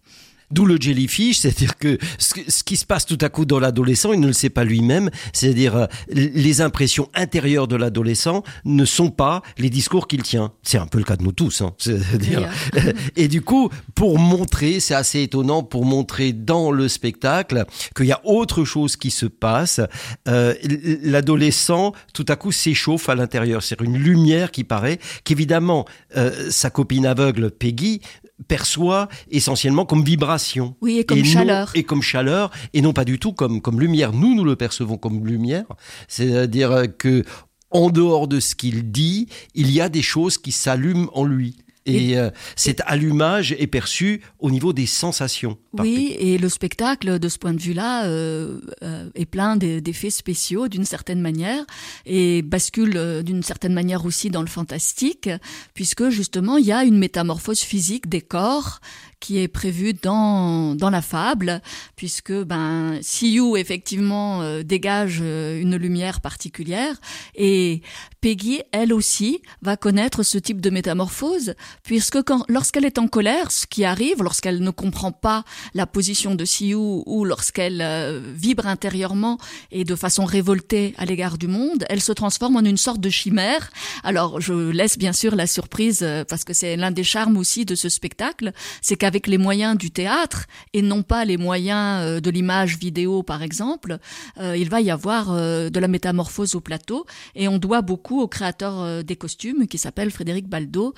D'où 0.54 0.66
le 0.66 0.76
jellyfish, 0.80 1.38
c'est-à-dire 1.38 1.76
que 1.76 1.98
ce, 2.16 2.62
qui 2.62 2.76
se 2.76 2.86
passe 2.86 3.06
tout 3.06 3.18
à 3.20 3.28
coup 3.28 3.44
dans 3.44 3.58
l'adolescent, 3.58 4.12
il 4.12 4.20
ne 4.20 4.28
le 4.28 4.32
sait 4.32 4.50
pas 4.50 4.62
lui-même, 4.62 5.10
c'est-à-dire 5.32 5.74
euh, 5.74 5.86
les 6.08 6.60
impressions 6.60 7.08
intérieures 7.12 7.66
de 7.66 7.74
l'adolescent 7.74 8.44
ne 8.64 8.84
sont 8.84 9.10
pas 9.10 9.42
les 9.58 9.68
discours 9.68 10.06
qu'il 10.06 10.22
tient. 10.22 10.52
C'est 10.62 10.78
un 10.78 10.86
peu 10.86 10.98
le 10.98 11.04
cas 11.04 11.16
de 11.16 11.24
nous 11.24 11.32
tous. 11.32 11.60
Hein. 11.60 11.74
dire 12.20 12.48
et 13.16 13.26
du 13.26 13.42
coup, 13.42 13.68
pour 13.96 14.20
montrer, 14.20 14.78
c'est 14.78 14.94
assez 14.94 15.22
étonnant, 15.22 15.64
pour 15.64 15.84
montrer 15.84 16.32
dans 16.32 16.70
le 16.70 16.86
spectacle 16.86 17.64
qu'il 17.96 18.06
y 18.06 18.12
a 18.12 18.20
autre 18.22 18.64
chose 18.64 18.94
qui 18.94 19.10
se 19.10 19.26
passe, 19.26 19.80
euh, 20.28 20.54
l'adolescent 21.02 21.94
tout 22.12 22.26
à 22.28 22.36
coup 22.36 22.52
s'échauffe 22.52 23.08
à 23.08 23.16
l'intérieur. 23.16 23.60
C'est 23.60 23.80
une 23.80 23.98
lumière 23.98 24.52
qui 24.52 24.62
paraît, 24.62 25.00
qu'évidemment 25.24 25.84
euh, 26.16 26.50
sa 26.50 26.70
copine 26.70 27.06
aveugle 27.06 27.50
Peggy 27.50 28.00
perçoit 28.48 29.08
essentiellement 29.30 29.86
comme 29.86 30.04
vibration. 30.04 30.76
Oui, 30.80 30.98
et 30.98 31.04
comme 31.04 31.24
chaleur. 31.24 31.70
et 31.74 31.84
comme 31.84 32.02
chaleur, 32.02 32.50
et 32.72 32.82
non 32.82 32.92
pas 32.92 33.04
du 33.04 33.18
tout 33.18 33.32
comme, 33.32 33.60
comme 33.60 33.80
lumière. 33.80 34.12
Nous, 34.12 34.34
nous 34.34 34.44
le 34.44 34.56
percevons 34.56 34.96
comme 34.96 35.26
lumière. 35.26 35.66
C'est-à-dire 36.08 36.86
que, 36.98 37.24
en 37.70 37.90
dehors 37.90 38.28
de 38.28 38.40
ce 38.40 38.54
qu'il 38.54 38.90
dit, 38.90 39.28
il 39.54 39.70
y 39.70 39.80
a 39.80 39.88
des 39.88 40.02
choses 40.02 40.38
qui 40.38 40.52
s'allument 40.52 41.10
en 41.14 41.24
lui. 41.24 41.56
Et, 41.86 42.16
euh, 42.16 42.30
cet 42.56 42.82
allumage 42.86 43.52
est 43.52 43.66
perçu 43.66 44.22
au 44.38 44.50
niveau 44.50 44.72
des 44.72 44.86
sensations. 44.86 45.58
Oui, 45.74 46.16
et 46.18 46.38
le 46.38 46.48
spectacle, 46.48 47.18
de 47.18 47.28
ce 47.28 47.38
point 47.38 47.52
de 47.52 47.60
vue-là, 47.60 48.06
euh, 48.06 48.60
euh, 48.82 49.10
est 49.14 49.26
plein 49.26 49.56
d'effets 49.56 50.10
spéciaux 50.10 50.68
d'une 50.68 50.84
certaine 50.84 51.20
manière 51.20 51.64
et 52.06 52.42
bascule 52.42 53.22
d'une 53.22 53.42
certaine 53.42 53.74
manière 53.74 54.06
aussi 54.06 54.30
dans 54.30 54.40
le 54.40 54.46
fantastique, 54.48 55.28
puisque 55.74 56.08
justement 56.08 56.56
il 56.56 56.66
y 56.66 56.72
a 56.72 56.84
une 56.84 56.98
métamorphose 56.98 57.60
physique 57.60 58.08
des 58.08 58.22
corps 58.22 58.80
qui 59.24 59.38
est 59.38 59.48
prévu 59.48 59.94
dans, 59.94 60.74
dans 60.74 60.90
la 60.90 61.00
fable, 61.00 61.62
puisque 61.96 62.34
ben, 62.34 62.98
Siyu 63.00 63.56
effectivement 63.56 64.42
euh, 64.42 64.62
dégage 64.62 65.20
euh, 65.22 65.58
une 65.58 65.76
lumière 65.76 66.20
particulière 66.20 66.94
et 67.34 67.80
Peggy, 68.20 68.60
elle 68.72 68.92
aussi, 68.92 69.40
va 69.62 69.78
connaître 69.78 70.22
ce 70.22 70.36
type 70.36 70.60
de 70.60 70.68
métamorphose, 70.68 71.54
puisque 71.82 72.18
lorsqu'elle 72.48 72.84
est 72.84 72.98
en 72.98 73.06
colère, 73.06 73.50
ce 73.50 73.66
qui 73.66 73.84
arrive, 73.84 74.22
lorsqu'elle 74.22 74.60
ne 74.60 74.70
comprend 74.70 75.12
pas 75.12 75.44
la 75.72 75.86
position 75.86 76.34
de 76.34 76.44
Siyu 76.44 76.74
ou 76.74 77.24
lorsqu'elle 77.24 77.80
euh, 77.80 78.20
vibre 78.34 78.66
intérieurement 78.66 79.38
et 79.70 79.84
de 79.84 79.94
façon 79.94 80.26
révoltée 80.26 80.94
à 80.98 81.06
l'égard 81.06 81.38
du 81.38 81.48
monde, 81.48 81.86
elle 81.88 82.02
se 82.02 82.12
transforme 82.12 82.56
en 82.56 82.64
une 82.64 82.76
sorte 82.76 83.00
de 83.00 83.10
chimère. 83.10 83.70
Alors, 84.02 84.40
je 84.40 84.52
laisse 84.70 84.98
bien 84.98 85.14
sûr 85.14 85.34
la 85.34 85.46
surprise, 85.46 86.06
parce 86.28 86.44
que 86.44 86.52
c'est 86.52 86.76
l'un 86.76 86.90
des 86.90 87.04
charmes 87.04 87.38
aussi 87.38 87.64
de 87.64 87.74
ce 87.74 87.88
spectacle, 87.88 88.52
c'est 88.82 88.96
qu'avec 88.96 89.13
avec 89.14 89.28
les 89.28 89.38
moyens 89.38 89.78
du 89.78 89.92
théâtre 89.92 90.46
et 90.72 90.82
non 90.82 91.04
pas 91.04 91.24
les 91.24 91.36
moyens 91.36 92.02
euh, 92.02 92.20
de 92.20 92.30
l'image 92.30 92.78
vidéo 92.78 93.22
par 93.22 93.42
exemple, 93.42 93.98
euh, 94.40 94.56
il 94.56 94.68
va 94.68 94.80
y 94.80 94.90
avoir 94.90 95.30
euh, 95.30 95.70
de 95.70 95.78
la 95.78 95.86
métamorphose 95.86 96.56
au 96.56 96.60
plateau 96.60 97.06
et 97.36 97.46
on 97.46 97.58
doit 97.58 97.80
beaucoup 97.80 98.20
au 98.20 98.26
créateur 98.26 99.04
des 99.04 99.14
costumes 99.14 99.68
qui 99.68 99.78
s'appelle 99.78 100.10
Frédéric 100.10 100.48
Baldo 100.48 100.94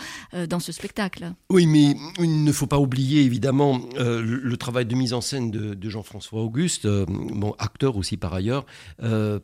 dans 0.48 0.60
ce 0.60 0.72
spectacle. 0.72 1.32
Oui, 1.50 1.66
mais 1.66 1.94
il 2.18 2.42
ne 2.44 2.52
faut 2.52 2.66
pas 2.66 2.78
oublier 2.78 3.22
évidemment 3.22 3.80
le, 3.98 4.56
travail 4.56 4.86
de 4.86 4.94
mise 4.94 5.12
en 5.12 5.20
scène 5.20 5.50
de, 5.50 5.90
Jean-François 5.90 6.40
Auguste, 6.40 6.86
bon, 6.86 7.54
acteur 7.58 7.96
aussi 7.96 8.16
par 8.16 8.32
ailleurs, 8.32 8.64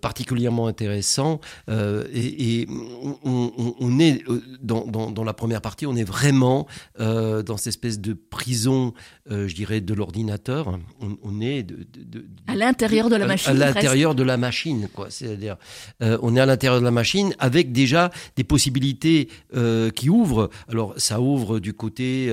particulièrement 0.00 0.66
intéressant 0.66 1.40
et, 1.68 2.66
on, 3.24 3.98
est 4.00 4.22
dans, 4.62 4.86
dans, 4.86 5.24
la 5.24 5.34
première 5.34 5.60
partie, 5.60 5.86
on 5.86 5.96
est 5.96 6.04
vraiment 6.04 6.66
dans 6.98 7.56
cette 7.56 7.68
espèce 7.68 8.00
de 8.00 8.14
euh, 9.30 9.46
je 9.46 9.54
dirais, 9.54 9.80
de 9.80 9.94
l'ordinateur. 9.94 10.78
On, 11.00 11.40
est 11.40 11.62
de, 11.62 11.86
à 12.46 12.56
l'intérieur 12.56 13.08
de 13.08 13.16
la 13.16 13.26
machine. 13.26 13.50
À, 13.50 13.54
l'intérieur 13.54 14.14
de 14.14 14.22
la 14.22 14.36
machine, 14.36 14.88
quoi. 14.92 15.10
C'est-à-dire, 15.10 15.56
euh, 16.02 16.18
on 16.22 16.34
est 16.34 16.40
à 16.40 16.46
l'intérieur 16.46 16.80
de 16.80 16.84
la 16.84 16.90
machine 16.90 17.34
avec 17.38 17.72
déjà 17.72 18.10
des 18.36 18.44
possibilités 18.44 19.28
euh, 19.54 19.90
qui 19.90 20.10
ouvrent. 20.10 20.50
Alors, 20.68 20.94
ça 20.96 21.20
ouvre 21.20 21.60
du 21.60 21.72
côté 21.72 22.32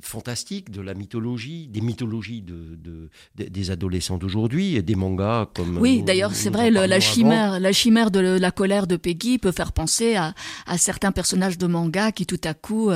fantastique 0.00 0.70
de 0.70 0.80
la 0.80 0.94
mythologie, 0.94 1.68
des 1.68 1.80
mythologies 1.80 2.42
de, 2.42 3.10
des 3.36 3.70
adolescents 3.70 4.18
d'aujourd'hui, 4.18 4.82
des 4.82 4.94
mangas 4.94 5.48
comme. 5.54 5.78
Oui, 5.78 6.02
d'ailleurs, 6.02 6.34
c'est 6.34 6.50
vrai, 6.50 6.70
la 6.70 7.00
chimère, 7.00 7.60
la 7.60 7.72
chimère 7.72 8.10
de 8.10 8.20
la 8.20 8.50
colère 8.50 8.86
de 8.86 8.96
Peggy 8.96 9.38
peut 9.38 9.52
faire 9.52 9.72
penser 9.72 10.16
à, 10.16 10.34
à 10.66 10.78
certains 10.78 11.12
personnages 11.12 11.58
de 11.58 11.66
manga 11.66 12.10
qui 12.10 12.26
tout 12.26 12.40
à 12.44 12.54
coup 12.54 12.90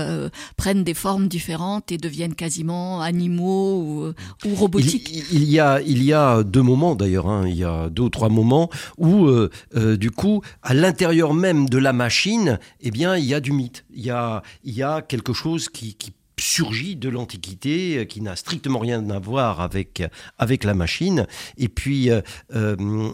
prennent 0.57 0.85
des 0.85 0.95
formes 0.95 1.29
différentes 1.29 1.93
et 1.93 1.99
deviennent 1.99 2.18
quasiment 2.27 3.01
animaux 3.01 3.83
ou, 3.83 4.49
ou 4.49 4.55
robotiques. 4.55 5.25
Il, 5.33 5.45
y 5.45 5.61
a, 5.61 5.81
il 5.81 6.03
y 6.03 6.13
a 6.13 6.43
deux 6.43 6.63
moments 6.63 6.95
d'ailleurs, 6.95 7.29
hein, 7.29 7.45
il 7.47 7.57
y 7.57 7.65
a 7.65 7.89
deux 7.89 8.05
ou 8.05 8.11
trois 8.11 8.29
moments 8.29 8.71
où, 8.97 9.27
euh, 9.27 9.51
euh, 9.77 9.97
du 9.97 10.11
coup, 10.11 10.43
à 10.63 10.75
l'intérieur 10.75 11.35
même 11.35 11.69
de 11.69 11.79
la 11.79 11.93
machine, 11.93 12.59
eh 12.81 12.91
bien, 12.91 13.17
il 13.17 13.25
y 13.25 13.35
a 13.35 13.41
du 13.41 13.53
mythe. 13.53 13.85
Il 13.95 14.05
y 14.05 14.11
a, 14.11 14.43
il 14.65 14.75
y 14.75 14.83
a 14.83 15.03
quelque 15.03 15.33
chose 15.33 15.69
qui, 15.69 15.97
surgit 16.41 16.95
de 16.95 17.09
l'Antiquité, 17.09 17.99
euh, 17.99 18.05
qui 18.05 18.21
n'a 18.21 18.37
strictement 18.37 18.79
rien 18.79 19.11
à 19.11 19.19
voir 19.19 19.61
avec, 19.61 20.05
avec 20.39 20.63
la 20.63 20.73
machine. 20.73 21.27
Et 21.57 21.69
puis, 21.69 22.11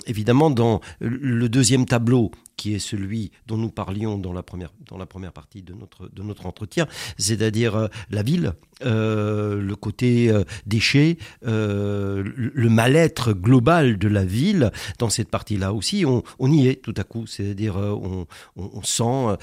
évidemment, 0.07 0.51
dans 0.51 0.81
le 1.01 1.49
deuxième 1.49 1.87
tableau, 1.87 2.31
qui 2.57 2.75
est 2.75 2.79
celui 2.79 3.31
dont 3.47 3.57
nous 3.57 3.71
parlions 3.71 4.19
dans 4.19 4.33
la 4.33 4.43
première, 4.43 4.73
dans 4.89 4.99
la 4.99 5.07
première 5.07 5.33
partie 5.33 5.63
de 5.63 5.75
notre, 5.75 6.09
de 6.09 6.23
notre 6.23 6.47
entretien, 6.47 6.87
c'est-à-dire 7.19 7.77
euh, 7.77 7.89
la 8.11 8.23
ville, 8.23 8.55
euh, 8.83 9.61
le 9.61 9.77
côté 9.77 10.31
euh, 10.31 10.43
déchets, 10.67 11.17
euh, 11.47 12.25
le 12.37 12.69
mal-être 12.69 13.33
global 13.33 13.99
de 13.99 14.09
la 14.09 14.25
ville, 14.25 14.71
dans 14.99 15.11
cette 15.11 15.31
partie-là 15.31 15.73
aussi, 15.73 16.05
on, 16.05 16.23
on, 16.39 16.51
y 16.51 16.67
est 16.69 16.83
tout 16.83 16.95
à 16.97 17.05
coup, 17.05 17.27
c'est-à-dire 17.27 17.77
on, 17.77 18.27
on, 18.57 18.71
on, 18.75 18.83
sent, 18.83 19.37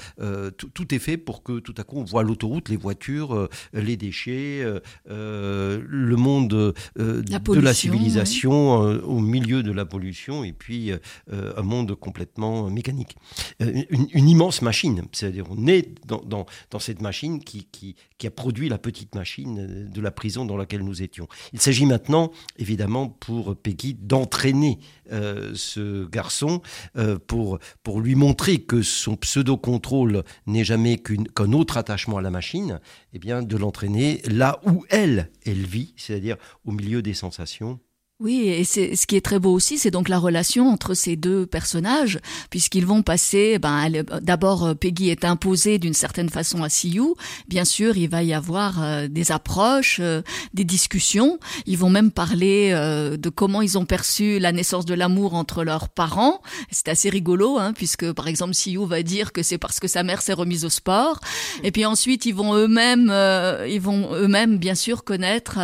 tout, 0.56 0.94
est 0.94 0.98
fait 0.98 1.16
pour 1.16 1.42
que 1.42 1.60
tout 1.60 1.74
à 1.78 1.84
coup 1.84 1.98
on 1.98 2.04
voit 2.04 2.22
l'autoroute, 2.22 2.68
les 2.68 2.76
voitures, 2.76 3.48
les 3.72 3.96
déchets, 3.96 4.64
le 5.06 6.16
monde 6.16 6.74
la 6.96 7.38
de 7.38 7.60
la 7.60 7.74
civilisation 7.74 8.74
au 8.80 9.20
milieu 9.20 9.62
de 9.62 9.72
la 9.72 9.84
pollution, 9.84 10.44
et 10.44 10.52
puis 10.52 10.92
un 11.30 11.62
monde 11.62 11.94
complètement 11.94 12.68
mécanique. 12.70 13.01
Une, 13.60 14.08
une 14.12 14.28
immense 14.28 14.62
machine, 14.62 15.02
c'est-à-dire 15.12 15.44
on 15.50 15.66
est 15.66 15.88
dans, 16.06 16.46
cette 16.78 17.00
machine 17.00 17.42
qui, 17.42 17.96
a 18.24 18.30
produit 18.30 18.68
la 18.68 18.78
petite 18.78 19.14
machine 19.14 19.88
de 19.90 20.00
la 20.00 20.12
prison 20.12 20.44
dans 20.44 20.56
laquelle 20.56 20.82
nous 20.82 21.02
étions. 21.02 21.26
Il 21.52 21.60
s'agit 21.60 21.86
maintenant, 21.86 22.30
évidemment, 22.56 23.08
pour 23.08 23.56
Peggy 23.56 23.94
d'entraîner 23.94 24.78
euh, 25.10 25.52
ce 25.54 26.06
garçon 26.06 26.62
euh, 26.96 27.18
pour, 27.18 27.58
lui 28.00 28.14
montrer 28.14 28.58
que 28.58 28.82
son 28.82 29.16
pseudo-contrôle 29.16 30.22
n'est 30.46 30.64
jamais 30.64 30.98
qu'un 30.98 31.24
qu 31.24 31.42
autre 31.54 31.76
attachement 31.76 32.18
à 32.18 32.22
la 32.22 32.30
machine, 32.30 32.80
et 33.12 33.16
eh 33.16 33.18
bien 33.18 33.42
de 33.42 33.56
l'entraîner 33.56 34.22
là 34.26 34.60
où 34.66 34.84
elle, 34.88 35.30
elle 35.44 35.64
vit, 35.66 35.94
c'est-à-dire 35.96 36.36
au 36.64 36.72
milieu 36.72 37.02
des 37.02 37.14
sensations 37.14 37.80
oui, 38.22 38.46
et 38.46 38.62
c'est 38.62 38.94
ce 38.94 39.08
qui 39.08 39.16
est 39.16 39.20
très 39.20 39.40
beau 39.40 39.52
aussi, 39.52 39.78
c'est 39.78 39.90
donc 39.90 40.08
la 40.08 40.18
relation 40.18 40.68
entre 40.68 40.94
ces 40.94 41.16
deux 41.16 41.44
personnages, 41.44 42.20
puisqu'ils 42.50 42.86
vont 42.86 43.02
passer. 43.02 43.58
Ben, 43.58 43.90
d'abord, 44.22 44.64
euh, 44.64 44.74
Peggy 44.74 45.10
est 45.10 45.24
imposée 45.24 45.80
d'une 45.80 45.92
certaine 45.92 46.28
façon 46.28 46.62
à 46.62 46.68
Sioux. 46.68 47.16
Bien 47.48 47.64
sûr, 47.64 47.96
il 47.96 48.08
va 48.08 48.22
y 48.22 48.32
avoir 48.32 48.80
euh, 48.80 49.08
des 49.08 49.32
approches, 49.32 49.98
euh, 50.00 50.22
des 50.54 50.62
discussions. 50.62 51.40
Ils 51.66 51.76
vont 51.76 51.90
même 51.90 52.12
parler 52.12 52.72
de 52.72 53.28
comment 53.28 53.60
ils 53.60 53.76
ont 53.76 53.86
perçu 53.86 54.38
la 54.38 54.52
naissance 54.52 54.84
de 54.84 54.94
l'amour 54.94 55.34
entre 55.34 55.64
leurs 55.64 55.88
parents. 55.88 56.42
C'est 56.70 56.88
assez 56.88 57.10
rigolo, 57.10 57.58
hein, 57.58 57.72
puisque 57.72 58.12
par 58.12 58.28
exemple, 58.28 58.54
Sioux 58.54 58.86
va 58.86 59.02
dire 59.02 59.32
que 59.32 59.42
c'est 59.42 59.58
parce 59.58 59.80
que 59.80 59.88
sa 59.88 60.04
mère 60.04 60.22
s'est 60.22 60.32
remise 60.32 60.64
au 60.64 60.70
sport. 60.70 61.18
Et 61.64 61.72
puis 61.72 61.84
ensuite, 61.84 62.24
ils 62.26 62.34
vont 62.34 62.54
eux-mêmes, 62.54 63.12
ils 63.68 63.80
vont 63.80 64.14
eux-mêmes, 64.14 64.58
bien 64.58 64.76
sûr, 64.76 65.02
connaître 65.02 65.58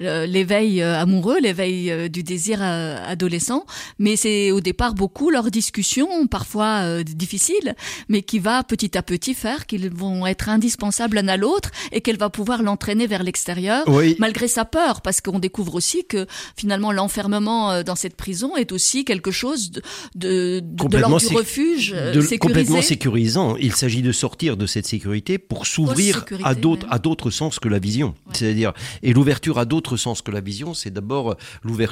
l'éveil 0.00 0.82
amoureux, 0.82 1.38
l'éveil 1.40 1.97
euh, 1.98 2.08
du 2.08 2.22
désir 2.22 2.60
euh, 2.62 2.96
adolescent, 3.06 3.66
mais 3.98 4.16
c'est 4.16 4.50
au 4.50 4.60
départ 4.60 4.94
beaucoup 4.94 5.30
leur 5.30 5.50
discussion, 5.50 6.26
parfois 6.26 6.82
euh, 6.84 7.02
difficile, 7.02 7.74
mais 8.08 8.22
qui 8.22 8.38
va 8.38 8.62
petit 8.62 8.96
à 8.96 9.02
petit 9.02 9.34
faire 9.34 9.66
qu'ils 9.66 9.90
vont 9.90 10.26
être 10.26 10.48
indispensables 10.48 11.16
l'un 11.16 11.28
à 11.28 11.36
l'autre 11.36 11.70
et 11.92 12.00
qu'elle 12.00 12.18
va 12.18 12.30
pouvoir 12.30 12.62
l'entraîner 12.62 13.06
vers 13.06 13.22
l'extérieur, 13.22 13.84
oui. 13.88 14.16
malgré 14.18 14.48
sa 14.48 14.64
peur, 14.64 15.00
parce 15.02 15.20
qu'on 15.20 15.38
découvre 15.38 15.74
aussi 15.74 16.04
que 16.06 16.26
finalement 16.56 16.92
l'enfermement 16.92 17.82
dans 17.82 17.96
cette 17.96 18.16
prison 18.16 18.56
est 18.56 18.72
aussi 18.72 19.04
quelque 19.04 19.30
chose 19.30 19.70
de, 19.70 19.82
de, 20.14 20.60
de 20.60 20.98
l'ordre 20.98 21.18
du 21.18 21.36
refuge 21.36 21.90
de, 21.90 22.20
sécurisé. 22.20 22.38
complètement 22.38 22.82
sécurisant. 22.82 23.56
Il 23.56 23.74
s'agit 23.74 24.02
de 24.02 24.12
sortir 24.12 24.56
de 24.56 24.66
cette 24.66 24.86
sécurité 24.86 25.38
pour 25.38 25.66
s'ouvrir 25.66 26.24
à 26.44 26.54
d'autres 26.54 26.86
à 26.90 26.98
d'autres 26.98 27.30
sens 27.30 27.58
que 27.58 27.68
la 27.68 27.78
vision. 27.78 28.08
Ouais. 28.08 28.32
C'est-à-dire 28.34 28.72
et 29.02 29.12
l'ouverture 29.12 29.58
à 29.58 29.64
d'autres 29.64 29.96
sens 29.96 30.22
que 30.22 30.30
la 30.30 30.40
vision, 30.40 30.74
c'est 30.74 30.90
d'abord 30.90 31.36
l'ouverture 31.62 31.87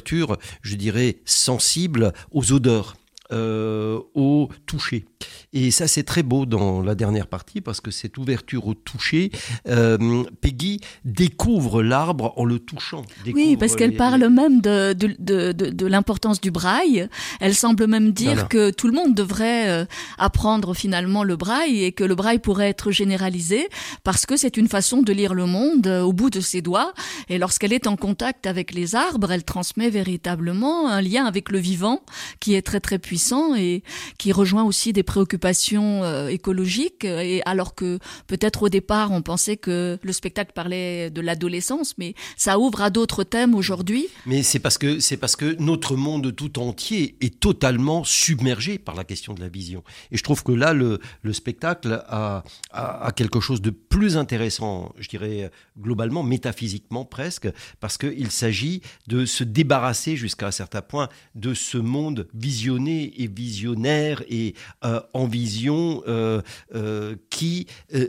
je 0.62 0.76
dirais, 0.76 1.18
sensible 1.24 2.12
aux 2.32 2.52
odeurs. 2.52 2.96
Euh, 3.32 4.00
au 4.14 4.50
toucher. 4.66 5.04
Et 5.52 5.70
ça, 5.70 5.86
c'est 5.86 6.02
très 6.02 6.22
beau 6.22 6.46
dans 6.46 6.82
la 6.82 6.94
dernière 6.94 7.26
partie 7.26 7.60
parce 7.60 7.80
que 7.80 7.90
cette 7.90 8.18
ouverture 8.18 8.66
au 8.66 8.74
toucher, 8.74 9.30
euh, 9.68 10.24
Peggy 10.40 10.80
découvre 11.04 11.82
l'arbre 11.82 12.32
en 12.36 12.44
le 12.44 12.58
touchant. 12.58 13.02
Oui, 13.26 13.56
parce 13.56 13.76
qu'elle 13.76 13.90
les... 13.90 13.96
parle 13.96 14.26
même 14.28 14.60
de, 14.60 14.92
de, 14.92 15.16
de, 15.18 15.52
de 15.52 15.86
l'importance 15.86 16.40
du 16.40 16.50
braille. 16.50 17.08
Elle 17.40 17.54
semble 17.54 17.86
même 17.86 18.12
dire 18.12 18.32
voilà. 18.32 18.48
que 18.48 18.70
tout 18.70 18.86
le 18.86 18.92
monde 18.92 19.14
devrait 19.14 19.68
euh, 19.68 19.84
apprendre 20.18 20.74
finalement 20.74 21.24
le 21.24 21.36
braille 21.36 21.84
et 21.84 21.92
que 21.92 22.04
le 22.04 22.14
braille 22.14 22.38
pourrait 22.38 22.68
être 22.68 22.90
généralisé 22.90 23.68
parce 24.04 24.26
que 24.26 24.36
c'est 24.36 24.56
une 24.56 24.68
façon 24.68 25.02
de 25.02 25.12
lire 25.12 25.34
le 25.34 25.46
monde 25.46 25.86
euh, 25.86 26.02
au 26.02 26.12
bout 26.12 26.30
de 26.30 26.40
ses 26.40 26.62
doigts. 26.62 26.92
Et 27.28 27.38
lorsqu'elle 27.38 27.72
est 27.72 27.86
en 27.86 27.96
contact 27.96 28.46
avec 28.46 28.74
les 28.74 28.94
arbres, 28.94 29.32
elle 29.32 29.44
transmet 29.44 29.90
véritablement 29.90 30.88
un 30.88 31.00
lien 31.00 31.24
avec 31.24 31.50
le 31.50 31.58
vivant 31.58 32.02
qui 32.40 32.54
est 32.54 32.62
très 32.62 32.80
très 32.80 32.98
puissant 32.98 33.54
et 33.54 33.82
qui 34.18 34.32
rejoint 34.32 34.64
aussi 34.64 34.92
des 34.92 35.02
préoccupations 35.16 36.04
euh, 36.04 36.28
écologiques 36.28 37.06
et 37.06 37.40
alors 37.46 37.74
que 37.74 37.98
peut-être 38.26 38.64
au 38.64 38.68
départ 38.68 39.12
on 39.12 39.22
pensait 39.22 39.56
que 39.56 39.98
le 40.02 40.12
spectacle 40.12 40.52
parlait 40.52 41.08
de 41.08 41.22
l'adolescence 41.22 41.94
mais 41.96 42.14
ça 42.36 42.58
ouvre 42.58 42.82
à 42.82 42.90
d'autres 42.90 43.24
thèmes 43.24 43.54
aujourd'hui. 43.54 44.08
Mais 44.26 44.42
c'est 44.42 44.58
parce 44.58 44.76
que 44.76 45.00
c'est 45.00 45.16
parce 45.16 45.34
que 45.34 45.56
notre 45.58 45.96
monde 45.96 46.36
tout 46.36 46.58
entier 46.58 47.16
est 47.22 47.40
totalement 47.40 48.04
submergé 48.04 48.76
par 48.76 48.94
la 48.94 49.04
question 49.04 49.32
de 49.32 49.40
la 49.40 49.48
vision. 49.48 49.82
Et 50.10 50.18
je 50.18 50.22
trouve 50.22 50.42
que 50.42 50.52
là 50.52 50.74
le, 50.74 51.00
le 51.22 51.32
spectacle 51.32 52.04
a, 52.08 52.44
a, 52.70 53.06
a 53.06 53.12
quelque 53.12 53.40
chose 53.40 53.62
de 53.62 53.70
plus 53.70 54.18
intéressant 54.18 54.94
je 54.98 55.08
dirais 55.08 55.50
globalement 55.80 56.24
métaphysiquement 56.24 57.06
presque 57.06 57.48
parce 57.80 57.96
qu'il 57.96 58.30
s'agit 58.30 58.82
de 59.06 59.24
se 59.24 59.44
débarrasser 59.44 60.16
jusqu'à 60.16 60.48
un 60.48 60.50
certain 60.62 60.82
point 60.82 61.08
de 61.34 61.54
ce 61.54 61.78
monde 61.78 62.28
visionné 62.34 63.14
et 63.22 63.28
visionnaire 63.28 64.22
et 64.28 64.54
euh, 64.84 64.95
en 65.12 65.26
vision 65.26 66.02
euh, 66.06 66.42
euh, 66.74 67.16
qui 67.30 67.66
euh, 67.94 68.08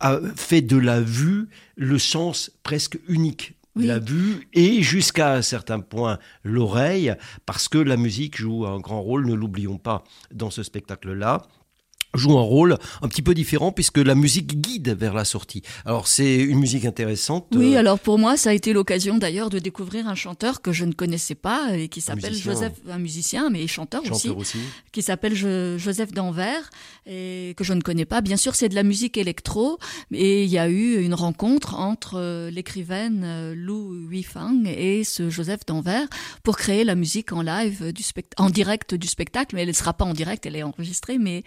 a 0.00 0.18
fait 0.36 0.62
de 0.62 0.76
la 0.76 1.00
vue 1.00 1.48
le 1.76 1.98
sens 1.98 2.50
presque 2.62 2.98
unique 3.08 3.54
oui. 3.76 3.86
la 3.86 3.98
vue 3.98 4.48
et 4.52 4.82
jusqu'à 4.82 5.34
un 5.34 5.42
certain 5.42 5.80
point 5.80 6.18
l'oreille 6.44 7.14
parce 7.46 7.68
que 7.68 7.78
la 7.78 7.96
musique 7.96 8.36
joue 8.36 8.66
un 8.66 8.80
grand 8.80 9.02
rôle 9.02 9.26
ne 9.26 9.34
l'oublions 9.34 9.78
pas 9.78 10.04
dans 10.32 10.50
ce 10.50 10.62
spectacle 10.62 11.12
là 11.12 11.42
joue 12.14 12.38
un 12.38 12.42
rôle 12.42 12.76
un 13.00 13.08
petit 13.08 13.22
peu 13.22 13.34
différent 13.34 13.72
puisque 13.72 13.98
la 13.98 14.14
musique 14.14 14.60
guide 14.60 14.90
vers 14.90 15.14
la 15.14 15.24
sortie. 15.24 15.62
Alors 15.84 16.08
c'est 16.08 16.36
une 16.36 16.58
musique 16.58 16.84
intéressante. 16.84 17.46
Oui, 17.54 17.74
euh... 17.74 17.78
alors 17.78 17.98
pour 17.98 18.18
moi 18.18 18.36
ça 18.36 18.50
a 18.50 18.52
été 18.52 18.72
l'occasion 18.72 19.18
d'ailleurs 19.18 19.50
de 19.50 19.58
découvrir 19.58 20.08
un 20.08 20.14
chanteur 20.14 20.60
que 20.60 20.72
je 20.72 20.84
ne 20.84 20.92
connaissais 20.92 21.34
pas 21.34 21.76
et 21.76 21.88
qui 21.88 22.00
s'appelle 22.00 22.34
Joseph, 22.34 22.74
un 22.88 22.98
musicien 22.98 23.50
mais 23.50 23.66
chanteur, 23.66 24.04
chanteur 24.04 24.36
aussi, 24.36 24.56
aussi, 24.56 24.66
qui 24.92 25.02
s'appelle 25.02 25.34
Joseph 25.34 26.12
Danvers 26.12 26.70
et 27.06 27.54
que 27.56 27.64
je 27.64 27.72
ne 27.72 27.80
connais 27.80 28.04
pas. 28.04 28.20
Bien 28.20 28.36
sûr 28.36 28.54
c'est 28.54 28.68
de 28.68 28.74
la 28.74 28.82
musique 28.82 29.16
électro 29.16 29.78
et 30.12 30.44
il 30.44 30.50
y 30.50 30.58
a 30.58 30.68
eu 30.68 31.02
une 31.02 31.14
rencontre 31.14 31.74
entre 31.74 32.18
euh, 32.18 32.50
l'écrivaine 32.50 33.22
euh, 33.24 33.54
Lou 33.56 33.94
Huifang 34.08 34.66
et 34.66 35.04
ce 35.04 35.30
Joseph 35.30 35.60
Danvers 35.66 36.08
pour 36.42 36.56
créer 36.56 36.84
la 36.84 36.94
musique 36.94 37.32
en 37.32 37.42
live 37.42 37.92
du 37.92 38.02
en 38.36 38.50
direct 38.50 38.94
du 38.94 39.06
spectacle 39.06 39.54
mais 39.54 39.62
elle 39.62 39.68
ne 39.68 39.72
sera 39.72 39.94
pas 39.94 40.04
en 40.04 40.12
direct, 40.12 40.44
elle 40.44 40.56
est 40.56 40.62
enregistrée 40.62 41.18
mais 41.18 41.42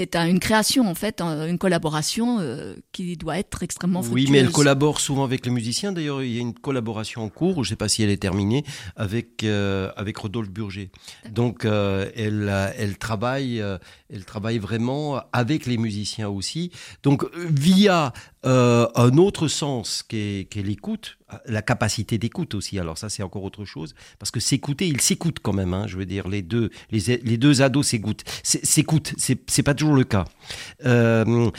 c'est 0.00 0.16
un, 0.16 0.26
une 0.26 0.40
création 0.40 0.88
en 0.88 0.94
fait, 0.94 1.20
une 1.20 1.58
collaboration 1.58 2.38
euh, 2.40 2.74
qui 2.90 3.18
doit 3.18 3.38
être 3.38 3.62
extrêmement 3.62 4.00
fructueuse. 4.00 4.24
Oui, 4.28 4.32
mais 4.32 4.38
elle 4.38 4.50
collabore 4.50 4.98
souvent 4.98 5.24
avec 5.24 5.44
les 5.44 5.52
musiciens. 5.52 5.92
D'ailleurs, 5.92 6.22
il 6.22 6.32
y 6.32 6.38
a 6.38 6.40
une 6.40 6.54
collaboration 6.54 7.22
en 7.22 7.28
cours, 7.28 7.56
je 7.56 7.60
ne 7.60 7.64
sais 7.66 7.76
pas 7.76 7.88
si 7.88 8.02
elle 8.02 8.08
est 8.08 8.16
terminée, 8.16 8.64
avec 8.96 9.44
euh, 9.44 9.90
avec 9.96 10.16
Rodolphe 10.16 10.48
Burger. 10.48 10.90
Donc, 11.28 11.66
euh, 11.66 12.10
elle 12.16 12.50
elle 12.78 12.96
travaille 12.96 13.62
elle 14.12 14.24
travaille 14.24 14.58
vraiment 14.58 15.22
avec 15.32 15.66
les 15.66 15.76
musiciens 15.76 16.28
aussi. 16.28 16.70
Donc, 17.02 17.24
via 17.34 18.12
euh, 18.46 18.88
un 18.94 19.18
autre 19.18 19.48
sens 19.48 20.02
qu'est 20.02 20.46
qu 20.50 20.62
l'écoute, 20.62 21.18
la 21.46 21.62
capacité 21.62 22.16
d'écoute 22.18 22.54
aussi. 22.54 22.78
Alors 22.78 22.96
ça, 22.96 23.08
c'est 23.08 23.22
encore 23.22 23.44
autre 23.44 23.64
chose, 23.64 23.94
parce 24.18 24.30
que 24.30 24.40
s'écouter, 24.40 24.88
ils 24.88 25.00
s'écoutent 25.00 25.40
quand 25.40 25.52
même. 25.52 25.74
Hein, 25.74 25.86
je 25.86 25.96
veux 25.96 26.06
dire, 26.06 26.28
les 26.28 26.42
deux, 26.42 26.70
les, 26.90 27.36
deux 27.36 27.62
ados 27.62 27.86
s'écoutent. 27.86 28.24
S'écoutent, 28.42 29.14
c'est 29.18 29.62
pas 29.62 29.74
toujours 29.74 29.94
le 29.94 30.04
cas. 30.04 30.24
Euh, 30.86 31.50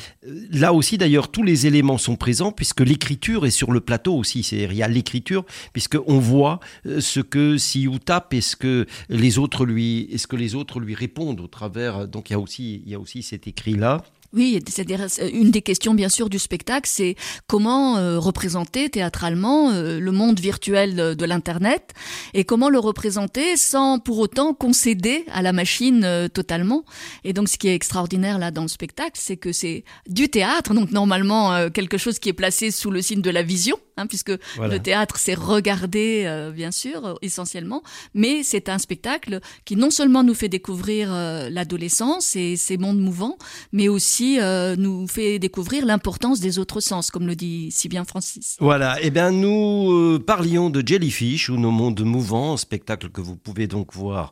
là 0.51 0.73
aussi, 0.73 0.97
d'ailleurs, 0.97 1.29
tous 1.29 1.43
les 1.43 1.67
éléments 1.67 1.97
sont 1.97 2.15
présents, 2.15 2.51
puisque 2.51 2.81
l'écriture 2.81 3.45
est 3.45 3.51
sur 3.51 3.71
le 3.71 3.81
plateau 3.81 4.15
aussi. 4.15 4.39
Il 4.51 4.73
y 4.73 4.83
a 4.83 4.87
l'écriture, 4.87 5.45
puisque 5.73 5.97
on 6.07 6.19
voit 6.19 6.59
euh, 6.85 6.99
ce 6.99 7.19
que 7.19 7.57
Siou 7.57 7.99
tape 7.99 8.33
et 8.33 8.41
ce 8.41 8.55
que 8.55 8.87
les 9.09 9.37
autres 9.37 9.65
lui, 9.65 10.09
est 10.11 10.17
ce 10.17 10.27
que 10.27 10.35
les 10.35 10.55
autres 10.55 10.79
lui 10.79 10.95
répondent 10.95 11.41
au 11.41 11.47
travers. 11.47 12.07
Donc 12.07 12.29
il 12.29 12.33
y 12.33 12.35
a 12.35 12.39
il 12.47 12.89
y 12.89 12.95
a 12.95 12.99
aussi 12.99 13.23
cet 13.23 13.47
écrit 13.47 13.75
là. 13.75 14.03
Oui, 14.33 14.63
c'est-à-dire 14.65 15.07
une 15.33 15.51
des 15.51 15.61
questions 15.61 15.93
bien 15.93 16.07
sûr 16.07 16.29
du 16.29 16.39
spectacle, 16.39 16.89
c'est 16.89 17.15
comment 17.47 17.97
euh, 17.97 18.17
représenter 18.17 18.89
théâtralement 18.89 19.71
euh, 19.71 19.99
le 19.99 20.11
monde 20.11 20.39
virtuel 20.39 20.95
de, 20.95 21.25
l'internet 21.25 21.93
et 22.33 22.45
comment 22.45 22.69
le 22.69 22.79
représenter 22.79 23.57
sans 23.57 23.99
pour 23.99 24.19
autant 24.19 24.53
concéder 24.53 25.25
à 25.33 25.41
la 25.41 25.51
machine 25.51 26.03
euh, 26.05 26.29
totalement. 26.29 26.85
Et 27.25 27.33
donc 27.33 27.49
ce 27.49 27.57
qui 27.57 27.67
est 27.67 27.75
extraordinaire 27.75 28.39
là 28.39 28.51
dans 28.51 28.61
le 28.61 28.69
spectacle, 28.69 29.15
c'est 29.15 29.37
que 29.37 29.51
c'est 29.51 29.83
du 30.07 30.29
théâtre, 30.29 30.73
donc 30.73 30.91
normalement 30.91 31.69
quelque 31.69 31.97
chose 31.97 32.17
qui 32.17 32.29
est 32.29 32.33
placé 32.33 32.71
sous 32.71 32.89
le 32.89 33.01
signe 33.01 33.21
de 33.21 33.29
la 33.29 33.43
vision, 33.43 33.77
hein, 34.01 34.07
puisque 34.07 34.31
le 34.59 34.77
théâtre 34.77 35.17
c'est 35.17 35.33
regarder, 35.33 36.23
euh, 36.25 36.51
bien 36.51 36.71
sûr, 36.71 37.17
essentiellement, 37.21 37.83
mais 38.13 38.43
c'est 38.43 38.69
un 38.69 38.77
spectacle 38.77 39.39
qui 39.65 39.75
non 39.75 39.89
seulement 39.91 40.23
nous 40.23 40.33
fait 40.33 40.49
découvrir 40.49 41.13
euh, 41.13 41.49
l'adolescence 41.49 42.35
et 42.35 42.55
ses 42.57 42.77
mondes 42.77 42.99
mouvants, 42.99 43.37
mais 43.71 43.87
aussi 43.87 44.39
euh, 44.39 44.75
nous 44.75 45.07
fait 45.07 45.39
découvrir 45.39 45.85
l'importance 45.85 46.39
des 46.39 46.59
autres 46.59 46.79
sens, 46.79 47.11
comme 47.11 47.27
le 47.27 47.35
dit 47.35 47.71
si 47.71 47.87
bien 47.87 48.03
Francis. 48.03 48.57
Voilà, 48.59 48.97
eh 49.01 49.09
bien 49.09 49.31
nous 49.31 50.19
parlions 50.19 50.69
de 50.69 50.85
Jellyfish 50.85 51.49
ou 51.49 51.57
nos 51.57 51.71
mondes 51.71 52.01
mouvants, 52.01 52.57
spectacle 52.57 53.09
que 53.09 53.21
vous 53.21 53.37
pouvez 53.37 53.67
donc 53.67 53.93
voir 53.93 54.31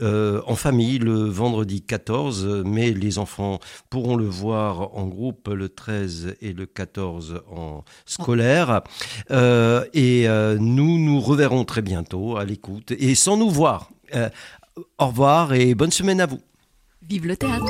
en 0.00 0.56
famille 0.56 0.98
le 0.98 1.24
vendredi 1.28 1.80
14, 1.82 2.62
mais 2.64 2.92
les 2.92 3.18
enfants 3.18 3.60
pourront 3.88 4.16
le 4.16 4.26
voir 4.26 4.94
en 4.96 5.06
groupe 5.06 5.48
le 5.48 5.68
13 5.68 6.36
et 6.40 6.52
le 6.52 6.66
14 6.66 7.42
en 7.50 7.84
scolaire. 8.04 8.82
Euh, 9.30 9.84
et 9.94 10.28
euh, 10.28 10.56
nous 10.58 10.98
nous 10.98 11.20
reverrons 11.20 11.64
très 11.64 11.82
bientôt 11.82 12.36
à 12.36 12.44
l'écoute 12.44 12.92
et 12.98 13.14
sans 13.14 13.36
nous 13.36 13.50
voir. 13.50 13.90
Euh, 14.14 14.28
au 14.98 15.06
revoir 15.06 15.54
et 15.54 15.74
bonne 15.74 15.90
semaine 15.90 16.20
à 16.20 16.26
vous. 16.26 16.40
Vive 17.08 17.26
le 17.26 17.36
théâtre 17.36 17.64